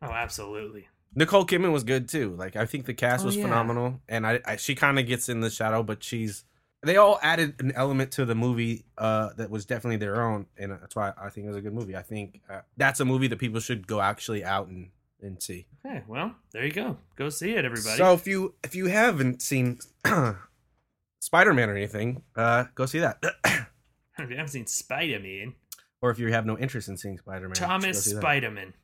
Oh, 0.00 0.10
absolutely. 0.10 0.88
Nicole 1.14 1.46
Kidman 1.46 1.72
was 1.72 1.84
good 1.84 2.08
too. 2.08 2.34
Like 2.36 2.56
I 2.56 2.66
think 2.66 2.86
the 2.86 2.94
cast 2.94 3.22
Oh, 3.22 3.26
was 3.26 3.36
yeah. 3.36 3.44
phenomenal, 3.44 4.00
and 4.08 4.26
I, 4.26 4.40
I 4.44 4.56
she 4.56 4.74
kind 4.74 4.98
of 4.98 5.06
gets 5.06 5.28
in 5.28 5.40
the 5.40 5.50
shadow, 5.50 5.82
but 5.82 6.02
she's 6.04 6.44
they 6.82 6.96
all 6.98 7.18
added 7.22 7.54
an 7.60 7.72
element 7.72 8.12
to 8.12 8.24
the 8.24 8.34
movie 8.34 8.84
uh, 8.98 9.30
that 9.38 9.50
was 9.50 9.64
definitely 9.64 9.96
their 9.96 10.22
own, 10.22 10.46
and 10.58 10.72
that's 10.72 10.94
why 10.94 11.12
I 11.20 11.30
think 11.30 11.46
it 11.46 11.48
was 11.48 11.56
a 11.56 11.60
good 11.62 11.72
movie. 11.74 11.96
I 11.96 12.02
think 12.02 12.42
uh, 12.50 12.60
that's 12.76 13.00
a 13.00 13.04
movie 13.04 13.28
that 13.28 13.38
people 13.38 13.60
should 13.60 13.86
go 13.86 14.00
actually 14.00 14.44
out 14.44 14.68
and 14.68 14.90
and 15.22 15.42
see. 15.42 15.66
Okay. 15.84 16.02
Well, 16.06 16.34
there 16.52 16.64
you 16.64 16.72
go. 16.72 16.98
Go 17.16 17.30
see 17.30 17.52
it, 17.52 17.64
everybody. 17.64 17.96
So 17.96 18.12
if 18.12 18.26
you 18.26 18.54
if 18.62 18.74
you 18.74 18.86
haven't 18.86 19.40
seen 19.40 19.78
Spider 21.20 21.54
Man 21.54 21.70
or 21.70 21.76
anything, 21.76 22.22
uh, 22.36 22.64
go 22.74 22.84
see 22.86 22.98
that. 23.00 23.18
if 23.44 24.30
you 24.30 24.36
haven't 24.36 24.48
seen 24.48 24.66
Spider 24.66 25.18
Man, 25.18 25.54
or 26.02 26.10
if 26.10 26.18
you 26.18 26.30
have 26.30 26.44
no 26.44 26.58
interest 26.58 26.88
in 26.88 26.96
seeing 26.98 27.16
Spider 27.18 27.48
Man, 27.48 27.54
Thomas 27.54 28.12
Spiderman. 28.12 28.74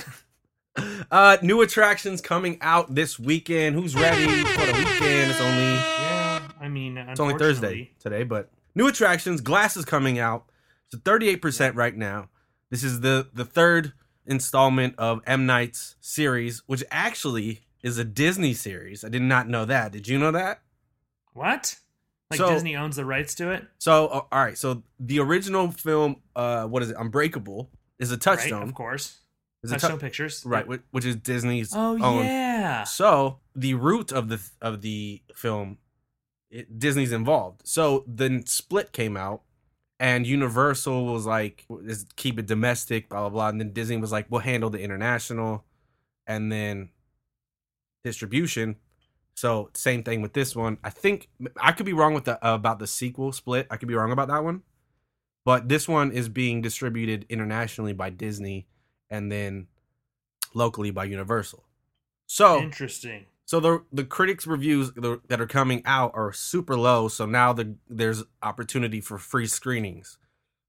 uh, 1.15 1.37
new 1.43 1.63
attractions 1.63 2.21
coming 2.21 2.59
out 2.61 2.93
this 2.95 3.19
weekend. 3.21 3.77
Who's 3.77 3.95
ready 3.95 4.27
for 4.27 4.67
the 4.67 4.73
weekend? 4.73 5.31
It's 5.31 5.41
only 5.41 5.75
Yeah, 5.75 6.49
I 6.61 6.69
mean, 6.69 6.99
it's 6.99 7.21
only 7.21 7.39
Thursday 7.39 7.93
today, 8.01 8.25
but 8.25 8.51
new 8.75 8.89
attractions. 8.89 9.41
Glass 9.41 9.77
is 9.77 9.85
coming 9.85 10.19
out. 10.19 10.47
It's 10.93 11.01
thirty 11.03 11.29
eight 11.29 11.41
percent 11.41 11.77
right 11.77 11.97
now. 11.97 12.31
This 12.71 12.83
is 12.83 13.01
the 13.01 13.29
the 13.33 13.45
third 13.45 13.93
installment 14.27 14.97
of 14.99 15.21
M 15.25 15.47
Night's 15.47 15.95
series, 16.01 16.63
which 16.67 16.83
actually 16.91 17.61
is 17.85 17.97
a 17.97 18.05
Disney 18.05 18.53
series. 18.53 19.05
I 19.05 19.09
did 19.09 19.23
not 19.23 19.49
know 19.49 19.65
that. 19.67 19.93
Did 19.93 20.09
you 20.09 20.19
know 20.19 20.33
that? 20.33 20.63
What? 21.33 21.77
Like 22.31 22.39
So- 22.39 22.51
Disney 22.51 22.75
owns 22.75 22.97
the 22.97 23.05
rights 23.05 23.35
to 23.37 23.51
it, 23.51 23.65
So, 23.79 24.07
uh, 24.09 24.23
all 24.33 24.45
right. 24.45 24.57
So 24.57 24.83
the 24.99 25.21
original 25.21 25.71
film, 25.71 26.17
uh, 26.35 26.65
what 26.65 26.83
is 26.83 26.91
it? 26.91 26.97
Unbreakable 26.99 27.71
is 27.99 28.11
a 28.11 28.15
right? 28.15 28.21
Touchstone. 28.23 28.63
Of 28.63 28.75
course, 28.75 29.19
Touchstone 29.71 29.93
tou- 29.93 29.99
Pictures, 29.99 30.43
right? 30.45 30.67
Which 30.67 31.05
is 31.05 31.17
Disney's 31.17 31.73
Oh 31.75 31.99
own. 32.03 32.25
yeah, 32.27 32.85
So 32.85 33.41
the 33.57 33.75
root 33.75 34.13
of 34.13 34.29
the 34.29 34.41
of 34.61 34.83
the 34.83 35.23
film, 35.35 35.79
it, 36.51 36.79
Disney's 36.79 37.13
involved. 37.13 37.63
So 37.65 38.05
then 38.07 38.47
Split 38.47 38.93
came 38.93 39.17
out, 39.17 39.43
and 39.99 40.27
Universal 40.27 41.07
was 41.07 41.25
like, 41.27 41.65
"Is 41.85 42.07
keep 42.17 42.39
it 42.39 42.47
domestic," 42.47 43.09
blah 43.09 43.21
blah 43.21 43.29
blah. 43.31 43.49
And 43.49 43.61
then 43.61 43.73
Disney 43.73 43.97
was 43.97 44.13
like, 44.13 44.27
"We'll 44.31 44.41
handle 44.43 44.71
the 44.71 44.81
international," 44.81 45.65
and 46.27 46.51
then 46.53 46.91
distribution. 48.03 48.77
So 49.37 49.71
same 49.75 50.03
thing 50.05 50.23
with 50.23 50.33
this 50.33 50.55
one. 50.55 50.79
I 50.85 50.91
think 50.91 51.29
I 51.61 51.73
could 51.73 51.87
be 51.87 51.93
wrong 51.93 52.15
with 52.15 52.25
the 52.25 52.45
uh, 52.47 52.55
about 52.55 52.79
the 52.79 52.87
sequel 52.87 53.33
Split. 53.33 53.67
I 53.71 53.77
could 53.77 53.89
be 53.89 53.95
wrong 53.95 54.13
about 54.13 54.29
that 54.29 54.45
one, 54.45 54.63
but 55.45 55.69
this 55.69 55.89
one 55.89 56.13
is 56.13 56.29
being 56.29 56.63
distributed 56.63 57.27
internationally 57.29 57.93
by 57.93 58.11
Disney, 58.11 58.67
and 59.11 59.31
then 59.31 59.67
locally 60.55 60.91
by 60.91 61.05
Universal. 61.05 61.65
So 62.27 62.59
interesting. 62.61 63.27
so 63.45 63.61
the 63.61 63.85
the 63.93 64.05
critics 64.05 64.47
reviews 64.47 64.93
that 64.93 65.41
are 65.41 65.47
coming 65.47 65.83
out 65.85 66.13
are 66.15 66.33
super 66.33 66.77
low. 66.77 67.09
So 67.09 67.27
now 67.27 67.53
the 67.53 67.77
there's 67.89 68.23
opportunity 68.43 69.01
for 69.01 69.19
free 69.19 69.47
screenings. 69.47 70.19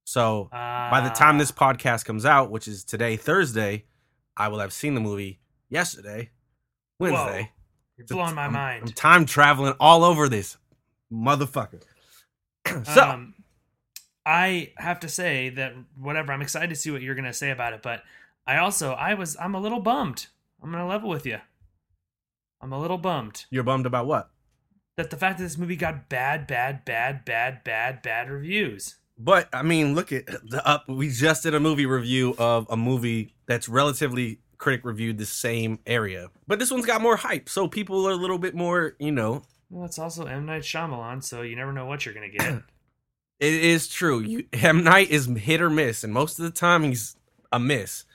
So 0.03 0.49
by 0.51 1.01
the 1.03 1.09
time 1.09 1.37
this 1.39 1.51
Ah, 1.57 1.73
podcast 1.73 2.05
comes 2.05 2.25
out, 2.25 2.51
which 2.51 2.67
is 2.67 2.83
today 2.83 3.15
Thursday, 3.17 3.85
I 4.37 4.49
will 4.49 4.59
have 4.59 4.71
seen 4.73 4.93
the 4.93 5.01
movie 5.01 5.39
yesterday, 5.69 6.29
Wednesday. 6.99 7.51
you're 7.97 8.05
blowing 8.07 8.35
my 8.35 8.43
I'm- 8.43 8.53
mind. 8.53 8.83
I'm 8.87 8.91
time 8.93 9.25
traveling 9.25 9.73
all 9.79 10.03
over 10.03 10.29
this 10.29 10.57
motherfucker. 11.11 11.81
so 12.93 13.01
um, 13.03 13.33
I 14.25 14.73
have 14.77 14.99
to 15.01 15.09
say 15.09 15.49
that 15.49 15.73
whatever. 15.97 16.31
I'm 16.33 16.41
excited 16.41 16.69
to 16.69 16.75
see 16.75 16.91
what 16.91 17.01
you're 17.01 17.15
going 17.15 17.25
to 17.25 17.33
say 17.33 17.49
about 17.51 17.73
it, 17.73 17.81
but 17.81 18.03
I 18.47 18.57
also 18.57 18.91
I 18.91 19.13
was 19.13 19.35
I'm 19.39 19.55
a 19.55 19.59
little 19.59 19.79
bummed. 19.79 20.27
I'm 20.61 20.71
to 20.71 20.85
level 20.85 21.09
with 21.09 21.25
you. 21.25 21.39
I'm 22.61 22.73
a 22.73 22.79
little 22.79 22.97
bummed 22.97 23.45
you're 23.51 23.63
bummed 23.63 23.85
about 23.85 24.07
what? 24.07 24.31
that 24.97 25.09
the 25.09 25.17
fact 25.17 25.37
that 25.37 25.43
this 25.43 25.57
movie 25.57 25.75
got 25.75 26.09
bad, 26.09 26.47
bad, 26.47 26.85
bad, 26.85 27.25
bad, 27.25 27.63
bad, 27.63 28.01
bad 28.01 28.29
reviews. 28.29 28.95
But 29.17 29.49
I 29.53 29.61
mean, 29.61 29.95
look 29.95 30.11
at 30.11 30.25
the 30.25 30.61
up. 30.65 30.87
We 30.87 31.09
just 31.09 31.43
did 31.43 31.53
a 31.53 31.59
movie 31.59 31.85
review 31.85 32.35
of 32.37 32.67
a 32.69 32.77
movie 32.77 33.35
that's 33.47 33.69
relatively 33.69 34.39
critic 34.57 34.85
reviewed 34.85 35.17
the 35.17 35.25
same 35.25 35.79
area, 35.85 36.29
but 36.47 36.59
this 36.59 36.71
one's 36.71 36.85
got 36.85 37.01
more 37.01 37.17
hype, 37.17 37.49
so 37.49 37.67
people 37.67 38.07
are 38.07 38.11
a 38.11 38.17
little 38.17 38.37
bit 38.37 38.55
more, 38.55 38.95
you 38.99 39.11
know. 39.11 39.43
Well, 39.69 39.85
it's 39.85 39.99
also 39.99 40.25
M 40.25 40.45
Night 40.45 40.63
Shyamalan, 40.63 41.23
so 41.23 41.41
you 41.41 41.55
never 41.55 41.73
know 41.73 41.85
what 41.85 42.05
you're 42.05 42.13
to 42.31 42.37
get. 42.37 42.63
It 43.37 43.53
is 43.53 43.89
true. 43.89 44.21
You, 44.21 44.45
M 44.53 44.85
Night 44.85 45.09
is 45.09 45.25
hit 45.25 45.61
or 45.61 45.69
miss, 45.69 46.05
and 46.05 46.13
most 46.13 46.39
of 46.39 46.45
the 46.45 46.51
time 46.51 46.83
he's 46.83 47.17
a 47.51 47.59
miss. 47.59 48.05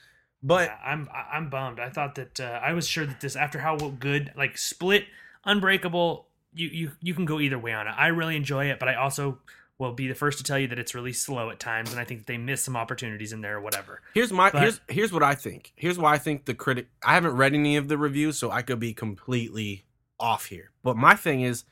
But 0.43 0.69
Yeah, 0.69 0.77
I'm 0.83 1.09
I'm 1.13 1.49
bummed. 1.49 1.79
I 1.79 1.89
thought 1.89 2.15
that 2.15 2.39
uh, 2.39 2.59
I 2.63 2.73
was 2.73 2.87
sure 2.87 3.05
that 3.05 3.21
this 3.21 3.35
after 3.35 3.59
how 3.59 3.75
good 3.77 4.31
like 4.35 4.57
Split, 4.57 5.05
Unbreakable, 5.45 6.25
you 6.53 6.67
you 6.67 6.91
you 7.01 7.13
can 7.13 7.25
go 7.25 7.39
either 7.39 7.59
way 7.59 7.73
on 7.73 7.87
it. 7.87 7.93
I 7.97 8.07
really 8.07 8.35
enjoy 8.35 8.65
it, 8.71 8.79
but 8.79 8.89
I 8.89 8.95
also 8.95 9.39
will 9.77 9.93
be 9.93 10.07
the 10.07 10.13
first 10.15 10.37
to 10.37 10.43
tell 10.43 10.59
you 10.59 10.67
that 10.67 10.77
it's 10.77 10.93
really 10.93 11.13
slow 11.13 11.49
at 11.49 11.59
times, 11.59 11.91
and 11.91 11.99
I 11.99 12.03
think 12.03 12.21
that 12.21 12.27
they 12.27 12.37
miss 12.37 12.63
some 12.63 12.75
opportunities 12.77 13.33
in 13.33 13.41
there 13.41 13.57
or 13.57 13.61
whatever. 13.61 14.01
here's 14.13 14.31
my 14.31 14.49
But- 14.51 14.61
here's 14.61 14.81
here's 14.87 15.11
what 15.13 15.23
I 15.23 15.35
think. 15.35 15.73
Here's 15.75 15.97
why 15.99 16.13
I 16.13 16.17
think 16.17 16.45
the 16.45 16.53
critic. 16.53 16.87
I 17.03 17.13
haven't 17.15 17.35
read 17.35 17.53
any 17.53 17.77
of 17.77 17.87
the 17.87 17.97
reviews, 17.97 18.37
so 18.37 18.49
I 18.51 18.61
could 18.63 18.79
be 18.79 18.93
completely 18.93 19.85
off 20.19 20.45
here. 20.47 20.71
But 20.83 20.97
my 20.97 21.15
thing 21.15 21.41
is, 21.41 21.63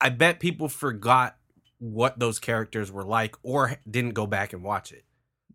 I 0.00 0.08
bet 0.10 0.40
people 0.40 0.68
forgot 0.68 1.36
what 1.78 2.18
those 2.18 2.38
characters 2.38 2.90
were 2.90 3.04
like, 3.04 3.36
or 3.42 3.76
didn't 3.90 4.12
go 4.14 4.26
back 4.26 4.52
and 4.54 4.62
watch 4.62 4.92
it. 4.92 5.04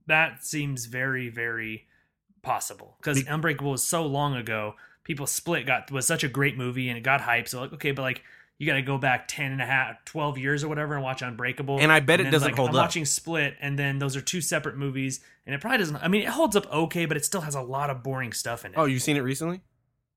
That 0.07 0.43
seems 0.45 0.85
very 0.85 1.29
very 1.29 1.87
possible 2.41 2.95
because 2.99 3.23
Be- 3.23 3.29
Unbreakable 3.29 3.71
was 3.71 3.83
so 3.83 4.05
long 4.05 4.35
ago. 4.35 4.75
People 5.03 5.25
Split 5.27 5.65
got 5.65 5.91
was 5.91 6.05
such 6.05 6.23
a 6.23 6.27
great 6.27 6.57
movie 6.57 6.89
and 6.89 6.97
it 6.97 7.01
got 7.01 7.21
hyped. 7.21 7.49
So 7.49 7.61
like 7.61 7.73
okay, 7.73 7.91
but 7.91 8.01
like. 8.01 8.23
You 8.57 8.67
got 8.67 8.75
to 8.75 8.83
go 8.83 8.99
back 8.99 9.27
10 9.27 9.53
and 9.53 9.59
a 9.59 9.65
half, 9.65 10.05
12 10.05 10.37
years 10.37 10.63
or 10.63 10.67
whatever 10.67 10.93
and 10.93 11.01
watch 11.01 11.23
Unbreakable. 11.23 11.79
And 11.79 11.91
I 11.91 11.99
bet 11.99 12.19
it 12.19 12.25
doesn't 12.29 12.49
like, 12.49 12.55
hold 12.55 12.69
I'm 12.69 12.75
up. 12.75 12.83
watching 12.83 13.05
Split, 13.05 13.55
and 13.59 13.79
then 13.79 13.97
those 13.97 14.15
are 14.15 14.21
two 14.21 14.39
separate 14.39 14.77
movies, 14.77 15.19
and 15.47 15.55
it 15.55 15.61
probably 15.61 15.79
doesn't. 15.79 15.95
I 15.95 16.07
mean, 16.07 16.21
it 16.21 16.27
holds 16.27 16.55
up 16.55 16.71
okay, 16.71 17.07
but 17.07 17.17
it 17.17 17.25
still 17.25 17.41
has 17.41 17.55
a 17.55 17.61
lot 17.61 17.89
of 17.89 18.03
boring 18.03 18.33
stuff 18.33 18.63
in 18.63 18.73
it. 18.73 18.77
Oh, 18.77 18.85
you've 18.85 19.01
seen 19.01 19.17
it 19.17 19.21
recently? 19.21 19.61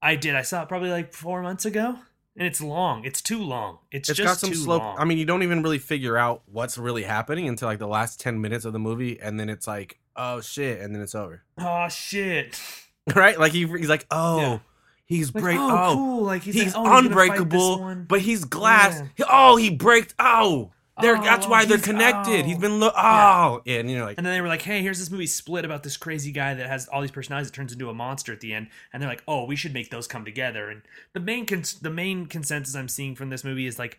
I 0.02 0.16
did. 0.16 0.34
I 0.34 0.42
saw 0.42 0.62
it 0.62 0.68
probably 0.68 0.90
like 0.90 1.14
four 1.14 1.40
months 1.40 1.64
ago, 1.64 1.96
and 2.36 2.46
it's 2.46 2.60
long. 2.60 3.06
It's 3.06 3.22
too 3.22 3.42
long. 3.42 3.78
It's, 3.90 4.10
it's 4.10 4.18
just 4.18 4.26
got 4.26 4.38
some 4.38 4.50
too 4.50 4.56
slow. 4.56 4.76
long. 4.76 4.98
I 4.98 5.06
mean, 5.06 5.16
you 5.16 5.24
don't 5.24 5.42
even 5.42 5.62
really 5.62 5.78
figure 5.78 6.18
out 6.18 6.42
what's 6.44 6.76
really 6.76 7.04
happening 7.04 7.48
until 7.48 7.68
like 7.68 7.78
the 7.78 7.88
last 7.88 8.20
ten 8.20 8.42
minutes 8.42 8.66
of 8.66 8.74
the 8.74 8.78
movie, 8.78 9.18
and 9.18 9.40
then 9.40 9.48
it's 9.48 9.66
like, 9.66 9.98
oh 10.16 10.40
shit, 10.40 10.80
and 10.80 10.94
then 10.94 11.02
it's 11.02 11.14
over. 11.14 11.42
oh 11.58 11.88
shit! 11.88 12.60
right? 13.14 13.38
Like 13.38 13.52
he, 13.52 13.66
he's 13.66 13.88
like, 13.88 14.06
oh, 14.10 14.40
Yeah. 14.40 14.58
he's 15.06 15.34
Like, 15.34 15.42
break. 15.44 15.58
oh, 15.58 15.70
Oh, 15.70 15.94
cool. 15.94 16.22
Like 16.22 16.42
he's, 16.42 16.56
oh, 16.56 16.64
he's, 16.64 16.74
like, 16.74 16.80
oh, 16.80 16.84
gonna 16.84 17.14
fight 17.14 17.28
this 17.30 17.40
unbreakable, 17.40 18.04
but 18.08 18.20
he's 18.20 18.44
glass. 18.44 19.00
Yeah. 19.00 19.06
He- 19.16 19.24
oh, 19.28 19.56
he 19.56 19.70
breaks. 19.70 20.14
Oh, 20.18 20.70
they're, 21.02 21.16
that's 21.20 21.46
Oh, 21.46 21.50
why 21.50 21.64
they're 21.64 21.78
connected. 21.78 22.42
oh. 22.44 22.46
He's 22.46 22.58
been 22.58 22.78
lo- 22.78 22.92
oh, 22.96 23.62
yeah. 23.64 23.80
and 23.80 23.90
you're 23.90 24.04
like, 24.04 24.16
And 24.16 24.24
then 24.24 24.32
they 24.32 24.40
were 24.40 24.46
like, 24.46 24.62
"Hey, 24.62 24.80
here's 24.80 25.00
this 25.00 25.10
movie 25.10 25.26
Split 25.26 25.64
about 25.64 25.82
this 25.82 25.96
crazy 25.96 26.30
guy 26.30 26.54
that 26.54 26.68
has 26.68 26.86
all 26.86 27.00
these 27.00 27.10
personalities 27.10 27.50
that 27.50 27.56
turns 27.56 27.72
into 27.72 27.90
a 27.90 27.94
monster 27.94 28.32
at 28.32 28.38
the 28.40 28.54
end." 28.54 28.68
And 28.92 29.02
they're 29.02 29.10
like, 29.10 29.24
"Oh, 29.26 29.44
we 29.44 29.56
should 29.56 29.74
make 29.74 29.90
those 29.90 30.06
come 30.06 30.24
together." 30.24 30.70
And 30.70 30.82
the 31.12 31.18
main 31.20 31.46
cons- 31.46 31.80
the 31.80 31.90
main 31.90 32.26
consensus 32.26 32.76
I'm 32.76 32.86
seeing 32.88 33.16
from 33.16 33.28
this 33.30 33.42
movie 33.42 33.66
is 33.66 33.76
like 33.78 33.98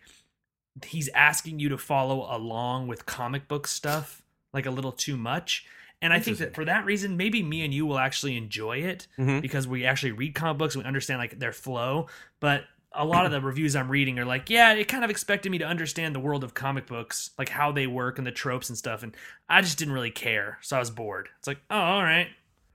he's 0.86 1.08
asking 1.14 1.58
you 1.58 1.68
to 1.68 1.78
follow 1.78 2.26
along 2.34 2.86
with 2.88 3.06
comic 3.06 3.46
book 3.48 3.66
stuff 3.66 4.22
like 4.52 4.64
a 4.66 4.70
little 4.70 4.92
too 4.92 5.16
much. 5.18 5.66
And 6.02 6.12
I 6.12 6.20
think 6.20 6.38
that 6.38 6.54
for 6.54 6.64
that 6.66 6.84
reason, 6.84 7.16
maybe 7.16 7.42
me 7.42 7.64
and 7.64 7.72
you 7.72 7.86
will 7.86 7.98
actually 7.98 8.36
enjoy 8.36 8.78
it 8.78 9.06
Mhm. 9.18 9.40
because 9.40 9.66
we 9.66 9.84
actually 9.86 10.12
read 10.12 10.34
comic 10.34 10.58
books 10.58 10.74
and 10.74 10.84
we 10.84 10.86
understand 10.88 11.18
like 11.18 11.38
their 11.38 11.52
flow. 11.52 12.06
But 12.38 12.64
a 12.92 13.04
lot 13.04 13.24
of 13.26 13.32
the 13.32 13.40
reviews 13.40 13.74
I'm 13.76 13.90
reading 13.90 14.18
are 14.18 14.24
like, 14.24 14.48
yeah, 14.50 14.72
it 14.74 14.88
kind 14.88 15.04
of 15.04 15.10
expected 15.10 15.50
me 15.50 15.58
to 15.58 15.64
understand 15.66 16.14
the 16.14 16.20
world 16.20 16.44
of 16.44 16.54
comic 16.54 16.86
books, 16.86 17.30
like 17.38 17.48
how 17.48 17.72
they 17.72 17.86
work 17.86 18.18
and 18.18 18.26
the 18.26 18.30
tropes 18.32 18.68
and 18.68 18.76
stuff. 18.78 19.02
And 19.02 19.14
I 19.48 19.60
just 19.62 19.78
didn't 19.78 19.94
really 19.94 20.10
care. 20.10 20.58
So 20.62 20.76
I 20.76 20.80
was 20.80 20.90
bored. 20.90 21.28
It's 21.38 21.46
like, 21.46 21.58
oh, 21.70 21.76
all 21.78 22.02
right. 22.02 22.28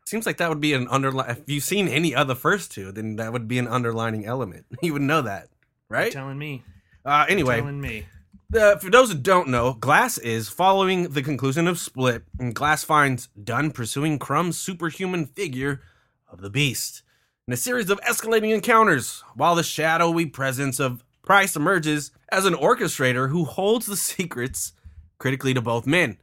seems 0.05 0.25
like 0.25 0.37
that 0.37 0.49
would 0.49 0.59
be 0.59 0.73
an 0.73 0.87
underline. 0.89 1.29
If 1.29 1.41
you've 1.47 1.63
seen 1.63 1.87
any 1.87 2.13
other 2.13 2.35
first 2.35 2.71
two, 2.71 2.91
then 2.91 3.15
that 3.15 3.31
would 3.33 3.47
be 3.47 3.57
an 3.59 3.67
underlining 3.67 4.25
element. 4.25 4.65
You 4.81 4.93
would 4.93 5.01
know 5.03 5.21
that, 5.21 5.47
right? 5.89 6.11
Telling 6.11 6.37
me. 6.37 6.63
Uh, 7.05 7.25
anyway, 7.29 7.57
Telling 7.59 7.79
me. 7.79 8.07
Uh, 8.53 8.75
for 8.77 8.89
those 8.89 9.09
who 9.09 9.17
don't 9.17 9.47
know, 9.47 9.73
Glass 9.73 10.17
is 10.17 10.49
following 10.49 11.09
the 11.09 11.21
conclusion 11.23 11.69
of 11.69 11.79
Split, 11.79 12.23
and 12.37 12.53
Glass 12.53 12.83
finds 12.83 13.29
Dunn 13.41 13.71
pursuing 13.71 14.19
Crumb's 14.19 14.57
superhuman 14.57 15.25
figure 15.25 15.81
of 16.29 16.41
the 16.41 16.49
Beast 16.49 17.01
in 17.47 17.53
a 17.53 17.57
series 17.57 17.89
of 17.89 18.01
escalating 18.01 18.53
encounters, 18.53 19.23
while 19.35 19.55
the 19.55 19.63
shadowy 19.63 20.25
presence 20.25 20.79
of 20.81 21.05
Price 21.23 21.55
emerges 21.55 22.11
as 22.29 22.45
an 22.45 22.53
orchestrator 22.53 23.29
who 23.29 23.45
holds 23.45 23.85
the 23.85 23.95
secrets 23.97 24.73
critically 25.17 25.53
to 25.53 25.61
both 25.61 25.87
men, 25.87 26.17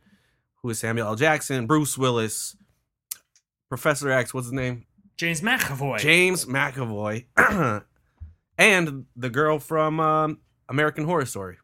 who 0.57 0.69
is 0.69 0.79
Samuel 0.81 1.09
L. 1.09 1.17
Jackson, 1.17 1.67
Bruce 1.67 1.97
Willis, 1.97 2.57
Professor 3.71 4.11
X, 4.11 4.35
what's 4.35 4.49
his 4.49 4.53
name? 4.53 4.85
James 5.17 5.41
McAvoy. 5.41 5.99
James 5.99 6.45
McAvoy, 6.45 7.25
and 8.59 9.07
the 9.17 9.31
girl 9.31 9.59
from 9.59 9.99
um, 9.99 10.39
American 10.69 11.05
Horror 11.05 11.25
Story. 11.25 11.57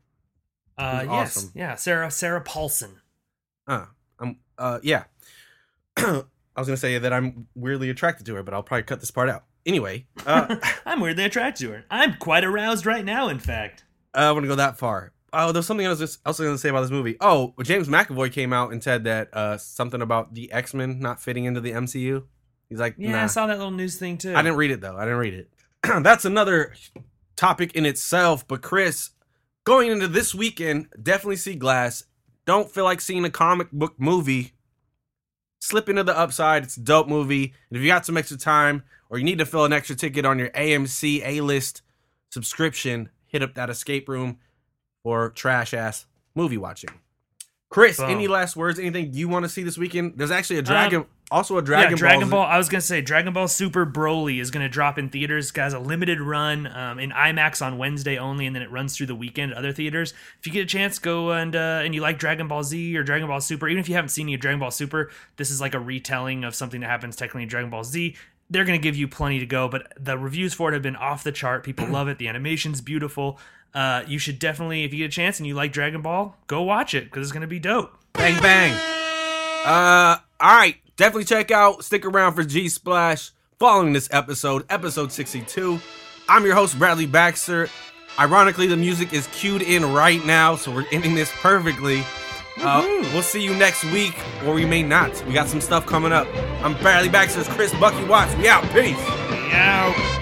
Uh, 0.78 1.00
yes. 1.04 1.08
awesome. 1.08 1.52
Yeah. 1.54 1.74
Sarah, 1.76 2.10
Sarah 2.10 2.40
Paulson. 2.40 3.00
Uh, 3.66 3.86
I'm 4.18 4.38
uh, 4.58 4.78
yeah. 4.82 5.04
I 5.96 6.24
was 6.56 6.68
gonna 6.68 6.76
say 6.76 6.98
that 6.98 7.12
I'm 7.12 7.48
weirdly 7.54 7.90
attracted 7.90 8.26
to 8.26 8.34
her, 8.36 8.42
but 8.42 8.54
I'll 8.54 8.62
probably 8.62 8.84
cut 8.84 9.00
this 9.00 9.10
part 9.10 9.28
out. 9.28 9.44
Anyway, 9.66 10.06
uh, 10.26 10.56
I'm 10.86 11.00
weirdly 11.00 11.24
attracted 11.24 11.66
to 11.66 11.72
her. 11.72 11.84
I'm 11.90 12.14
quite 12.18 12.44
aroused 12.44 12.86
right 12.86 13.04
now, 13.04 13.28
in 13.28 13.38
fact. 13.38 13.84
I 14.12 14.30
want 14.32 14.44
to 14.44 14.48
go 14.48 14.56
that 14.56 14.78
far. 14.78 15.12
Oh, 15.32 15.50
there's 15.50 15.66
something 15.66 15.86
else 15.86 15.98
I 15.98 16.02
was 16.02 16.18
also 16.24 16.44
gonna 16.44 16.58
say 16.58 16.68
about 16.68 16.82
this 16.82 16.90
movie. 16.90 17.16
Oh, 17.20 17.54
James 17.62 17.88
McAvoy 17.88 18.30
came 18.30 18.52
out 18.52 18.72
and 18.72 18.82
said 18.82 19.04
that 19.04 19.34
uh, 19.34 19.56
something 19.58 20.00
about 20.00 20.34
the 20.34 20.52
X 20.52 20.74
Men 20.74 21.00
not 21.00 21.20
fitting 21.20 21.44
into 21.44 21.60
the 21.60 21.72
MCU. 21.72 22.24
He's 22.68 22.78
like, 22.78 22.94
Yeah, 22.98 23.12
nah. 23.12 23.24
I 23.24 23.26
saw 23.26 23.46
that 23.46 23.58
little 23.58 23.72
news 23.72 23.98
thing 23.98 24.18
too. 24.18 24.34
I 24.34 24.42
didn't 24.42 24.56
read 24.56 24.70
it 24.70 24.80
though. 24.80 24.96
I 24.96 25.04
didn't 25.04 25.18
read 25.18 25.34
it. 25.34 25.50
That's 26.02 26.24
another 26.24 26.74
topic 27.36 27.74
in 27.74 27.84
itself. 27.84 28.46
But 28.46 28.62
Chris, 28.62 29.10
going 29.64 29.90
into 29.90 30.08
this 30.08 30.34
weekend, 30.34 30.88
definitely 31.02 31.36
see 31.36 31.54
Glass. 31.54 32.04
Don't 32.46 32.70
feel 32.70 32.84
like 32.84 33.00
seeing 33.00 33.24
a 33.24 33.30
comic 33.30 33.70
book 33.72 33.94
movie. 33.98 34.52
slip 35.60 35.88
into 35.88 36.04
the 36.04 36.16
upside. 36.16 36.62
It's 36.62 36.76
a 36.76 36.80
dope 36.80 37.08
movie. 37.08 37.54
And 37.70 37.76
if 37.76 37.82
you 37.82 37.88
got 37.88 38.04
some 38.04 38.18
extra 38.18 38.36
time 38.36 38.82
or 39.08 39.16
you 39.18 39.24
need 39.24 39.38
to 39.38 39.46
fill 39.46 39.64
an 39.64 39.72
extra 39.72 39.96
ticket 39.96 40.26
on 40.26 40.38
your 40.38 40.50
AMC 40.50 41.22
A 41.24 41.40
list 41.40 41.80
subscription, 42.30 43.08
hit 43.26 43.42
up 43.42 43.54
that 43.54 43.70
escape 43.70 44.08
room 44.08 44.38
for 45.02 45.30
trash 45.30 45.72
ass 45.72 46.04
movie 46.34 46.58
watching. 46.58 46.90
Chris, 47.70 47.96
Boom. 47.96 48.10
any 48.10 48.28
last 48.28 48.56
words? 48.56 48.78
Anything 48.78 49.14
you 49.14 49.26
want 49.28 49.44
to 49.44 49.48
see 49.48 49.62
this 49.62 49.78
weekend? 49.78 50.14
There's 50.16 50.30
actually 50.30 50.56
a 50.56 50.60
um, 50.60 50.64
dragon, 50.66 51.06
also 51.34 51.58
a 51.58 51.62
Dragon, 51.62 51.90
yeah, 51.90 51.96
Dragon 51.96 52.30
Ball. 52.30 52.42
Ball. 52.42 52.50
I 52.50 52.58
was 52.58 52.68
gonna 52.68 52.80
say 52.80 53.00
Dragon 53.00 53.32
Ball 53.32 53.48
Super 53.48 53.84
Broly 53.84 54.40
is 54.40 54.52
gonna 54.52 54.68
drop 54.68 54.98
in 54.98 55.08
theaters. 55.08 55.50
Guys, 55.50 55.72
a 55.72 55.80
limited 55.80 56.20
run 56.20 56.68
um, 56.68 57.00
in 57.00 57.10
IMAX 57.10 57.60
on 57.60 57.76
Wednesday 57.76 58.16
only, 58.16 58.46
and 58.46 58.54
then 58.54 58.62
it 58.62 58.70
runs 58.70 58.96
through 58.96 59.06
the 59.06 59.16
weekend 59.16 59.52
at 59.52 59.58
other 59.58 59.72
theaters. 59.72 60.14
If 60.38 60.46
you 60.46 60.52
get 60.52 60.62
a 60.62 60.66
chance, 60.66 61.00
go 61.00 61.32
and 61.32 61.56
uh, 61.56 61.82
and 61.84 61.92
you 61.94 62.00
like 62.00 62.18
Dragon 62.18 62.46
Ball 62.46 62.62
Z 62.62 62.96
or 62.96 63.02
Dragon 63.02 63.26
Ball 63.26 63.40
Super, 63.40 63.68
even 63.68 63.80
if 63.80 63.88
you 63.88 63.96
haven't 63.96 64.10
seen 64.10 64.26
any 64.26 64.36
Dragon 64.36 64.60
Ball 64.60 64.70
Super, 64.70 65.10
this 65.36 65.50
is 65.50 65.60
like 65.60 65.74
a 65.74 65.80
retelling 65.80 66.44
of 66.44 66.54
something 66.54 66.80
that 66.80 66.88
happens 66.88 67.16
technically 67.16 67.42
in 67.42 67.48
Dragon 67.48 67.68
Ball 67.68 67.82
Z. 67.82 68.14
They're 68.48 68.64
gonna 68.64 68.78
give 68.78 68.96
you 68.96 69.08
plenty 69.08 69.40
to 69.40 69.46
go, 69.46 69.68
but 69.68 69.92
the 69.98 70.16
reviews 70.16 70.54
for 70.54 70.70
it 70.70 70.74
have 70.74 70.82
been 70.82 70.96
off 70.96 71.24
the 71.24 71.32
chart. 71.32 71.64
People 71.64 71.88
love 71.88 72.06
it. 72.06 72.18
The 72.18 72.28
animation's 72.28 72.80
beautiful. 72.80 73.40
Uh, 73.74 74.04
you 74.06 74.20
should 74.20 74.38
definitely, 74.38 74.84
if 74.84 74.92
you 74.92 75.00
get 75.00 75.06
a 75.06 75.08
chance 75.08 75.40
and 75.40 75.48
you 75.48 75.54
like 75.54 75.72
Dragon 75.72 76.00
Ball, 76.00 76.36
go 76.46 76.62
watch 76.62 76.94
it 76.94 77.04
because 77.04 77.26
it's 77.26 77.32
gonna 77.32 77.48
be 77.48 77.58
dope. 77.58 77.98
Bang 78.12 78.40
bang. 78.40 78.72
Uh, 79.66 80.18
all 80.38 80.56
right. 80.56 80.76
Definitely 80.96 81.24
check 81.24 81.50
out. 81.50 81.84
Stick 81.84 82.04
around 82.04 82.34
for 82.34 82.44
G 82.44 82.68
Splash 82.68 83.32
following 83.58 83.92
this 83.92 84.08
episode, 84.12 84.64
episode 84.70 85.10
62. 85.10 85.80
I'm 86.28 86.44
your 86.44 86.54
host 86.54 86.78
Bradley 86.78 87.06
Baxter. 87.06 87.68
Ironically, 88.18 88.68
the 88.68 88.76
music 88.76 89.12
is 89.12 89.26
cued 89.28 89.62
in 89.62 89.92
right 89.92 90.24
now, 90.24 90.54
so 90.54 90.72
we're 90.72 90.86
ending 90.92 91.14
this 91.16 91.32
perfectly. 91.40 92.04
Uh, 92.60 92.84
we'll 93.12 93.22
see 93.22 93.42
you 93.42 93.52
next 93.56 93.82
week, 93.86 94.14
or 94.46 94.54
we 94.54 94.64
may 94.64 94.82
not. 94.82 95.24
We 95.26 95.32
got 95.32 95.48
some 95.48 95.60
stuff 95.60 95.84
coming 95.86 96.12
up. 96.12 96.28
I'm 96.62 96.74
Bradley 96.78 97.08
Baxter. 97.08 97.40
It's 97.40 97.48
Chris 97.48 97.74
Bucky 97.80 98.04
Watts. 98.04 98.34
We 98.36 98.46
out. 98.48 98.62
Peace. 98.70 98.96
Yeah. 99.50 100.13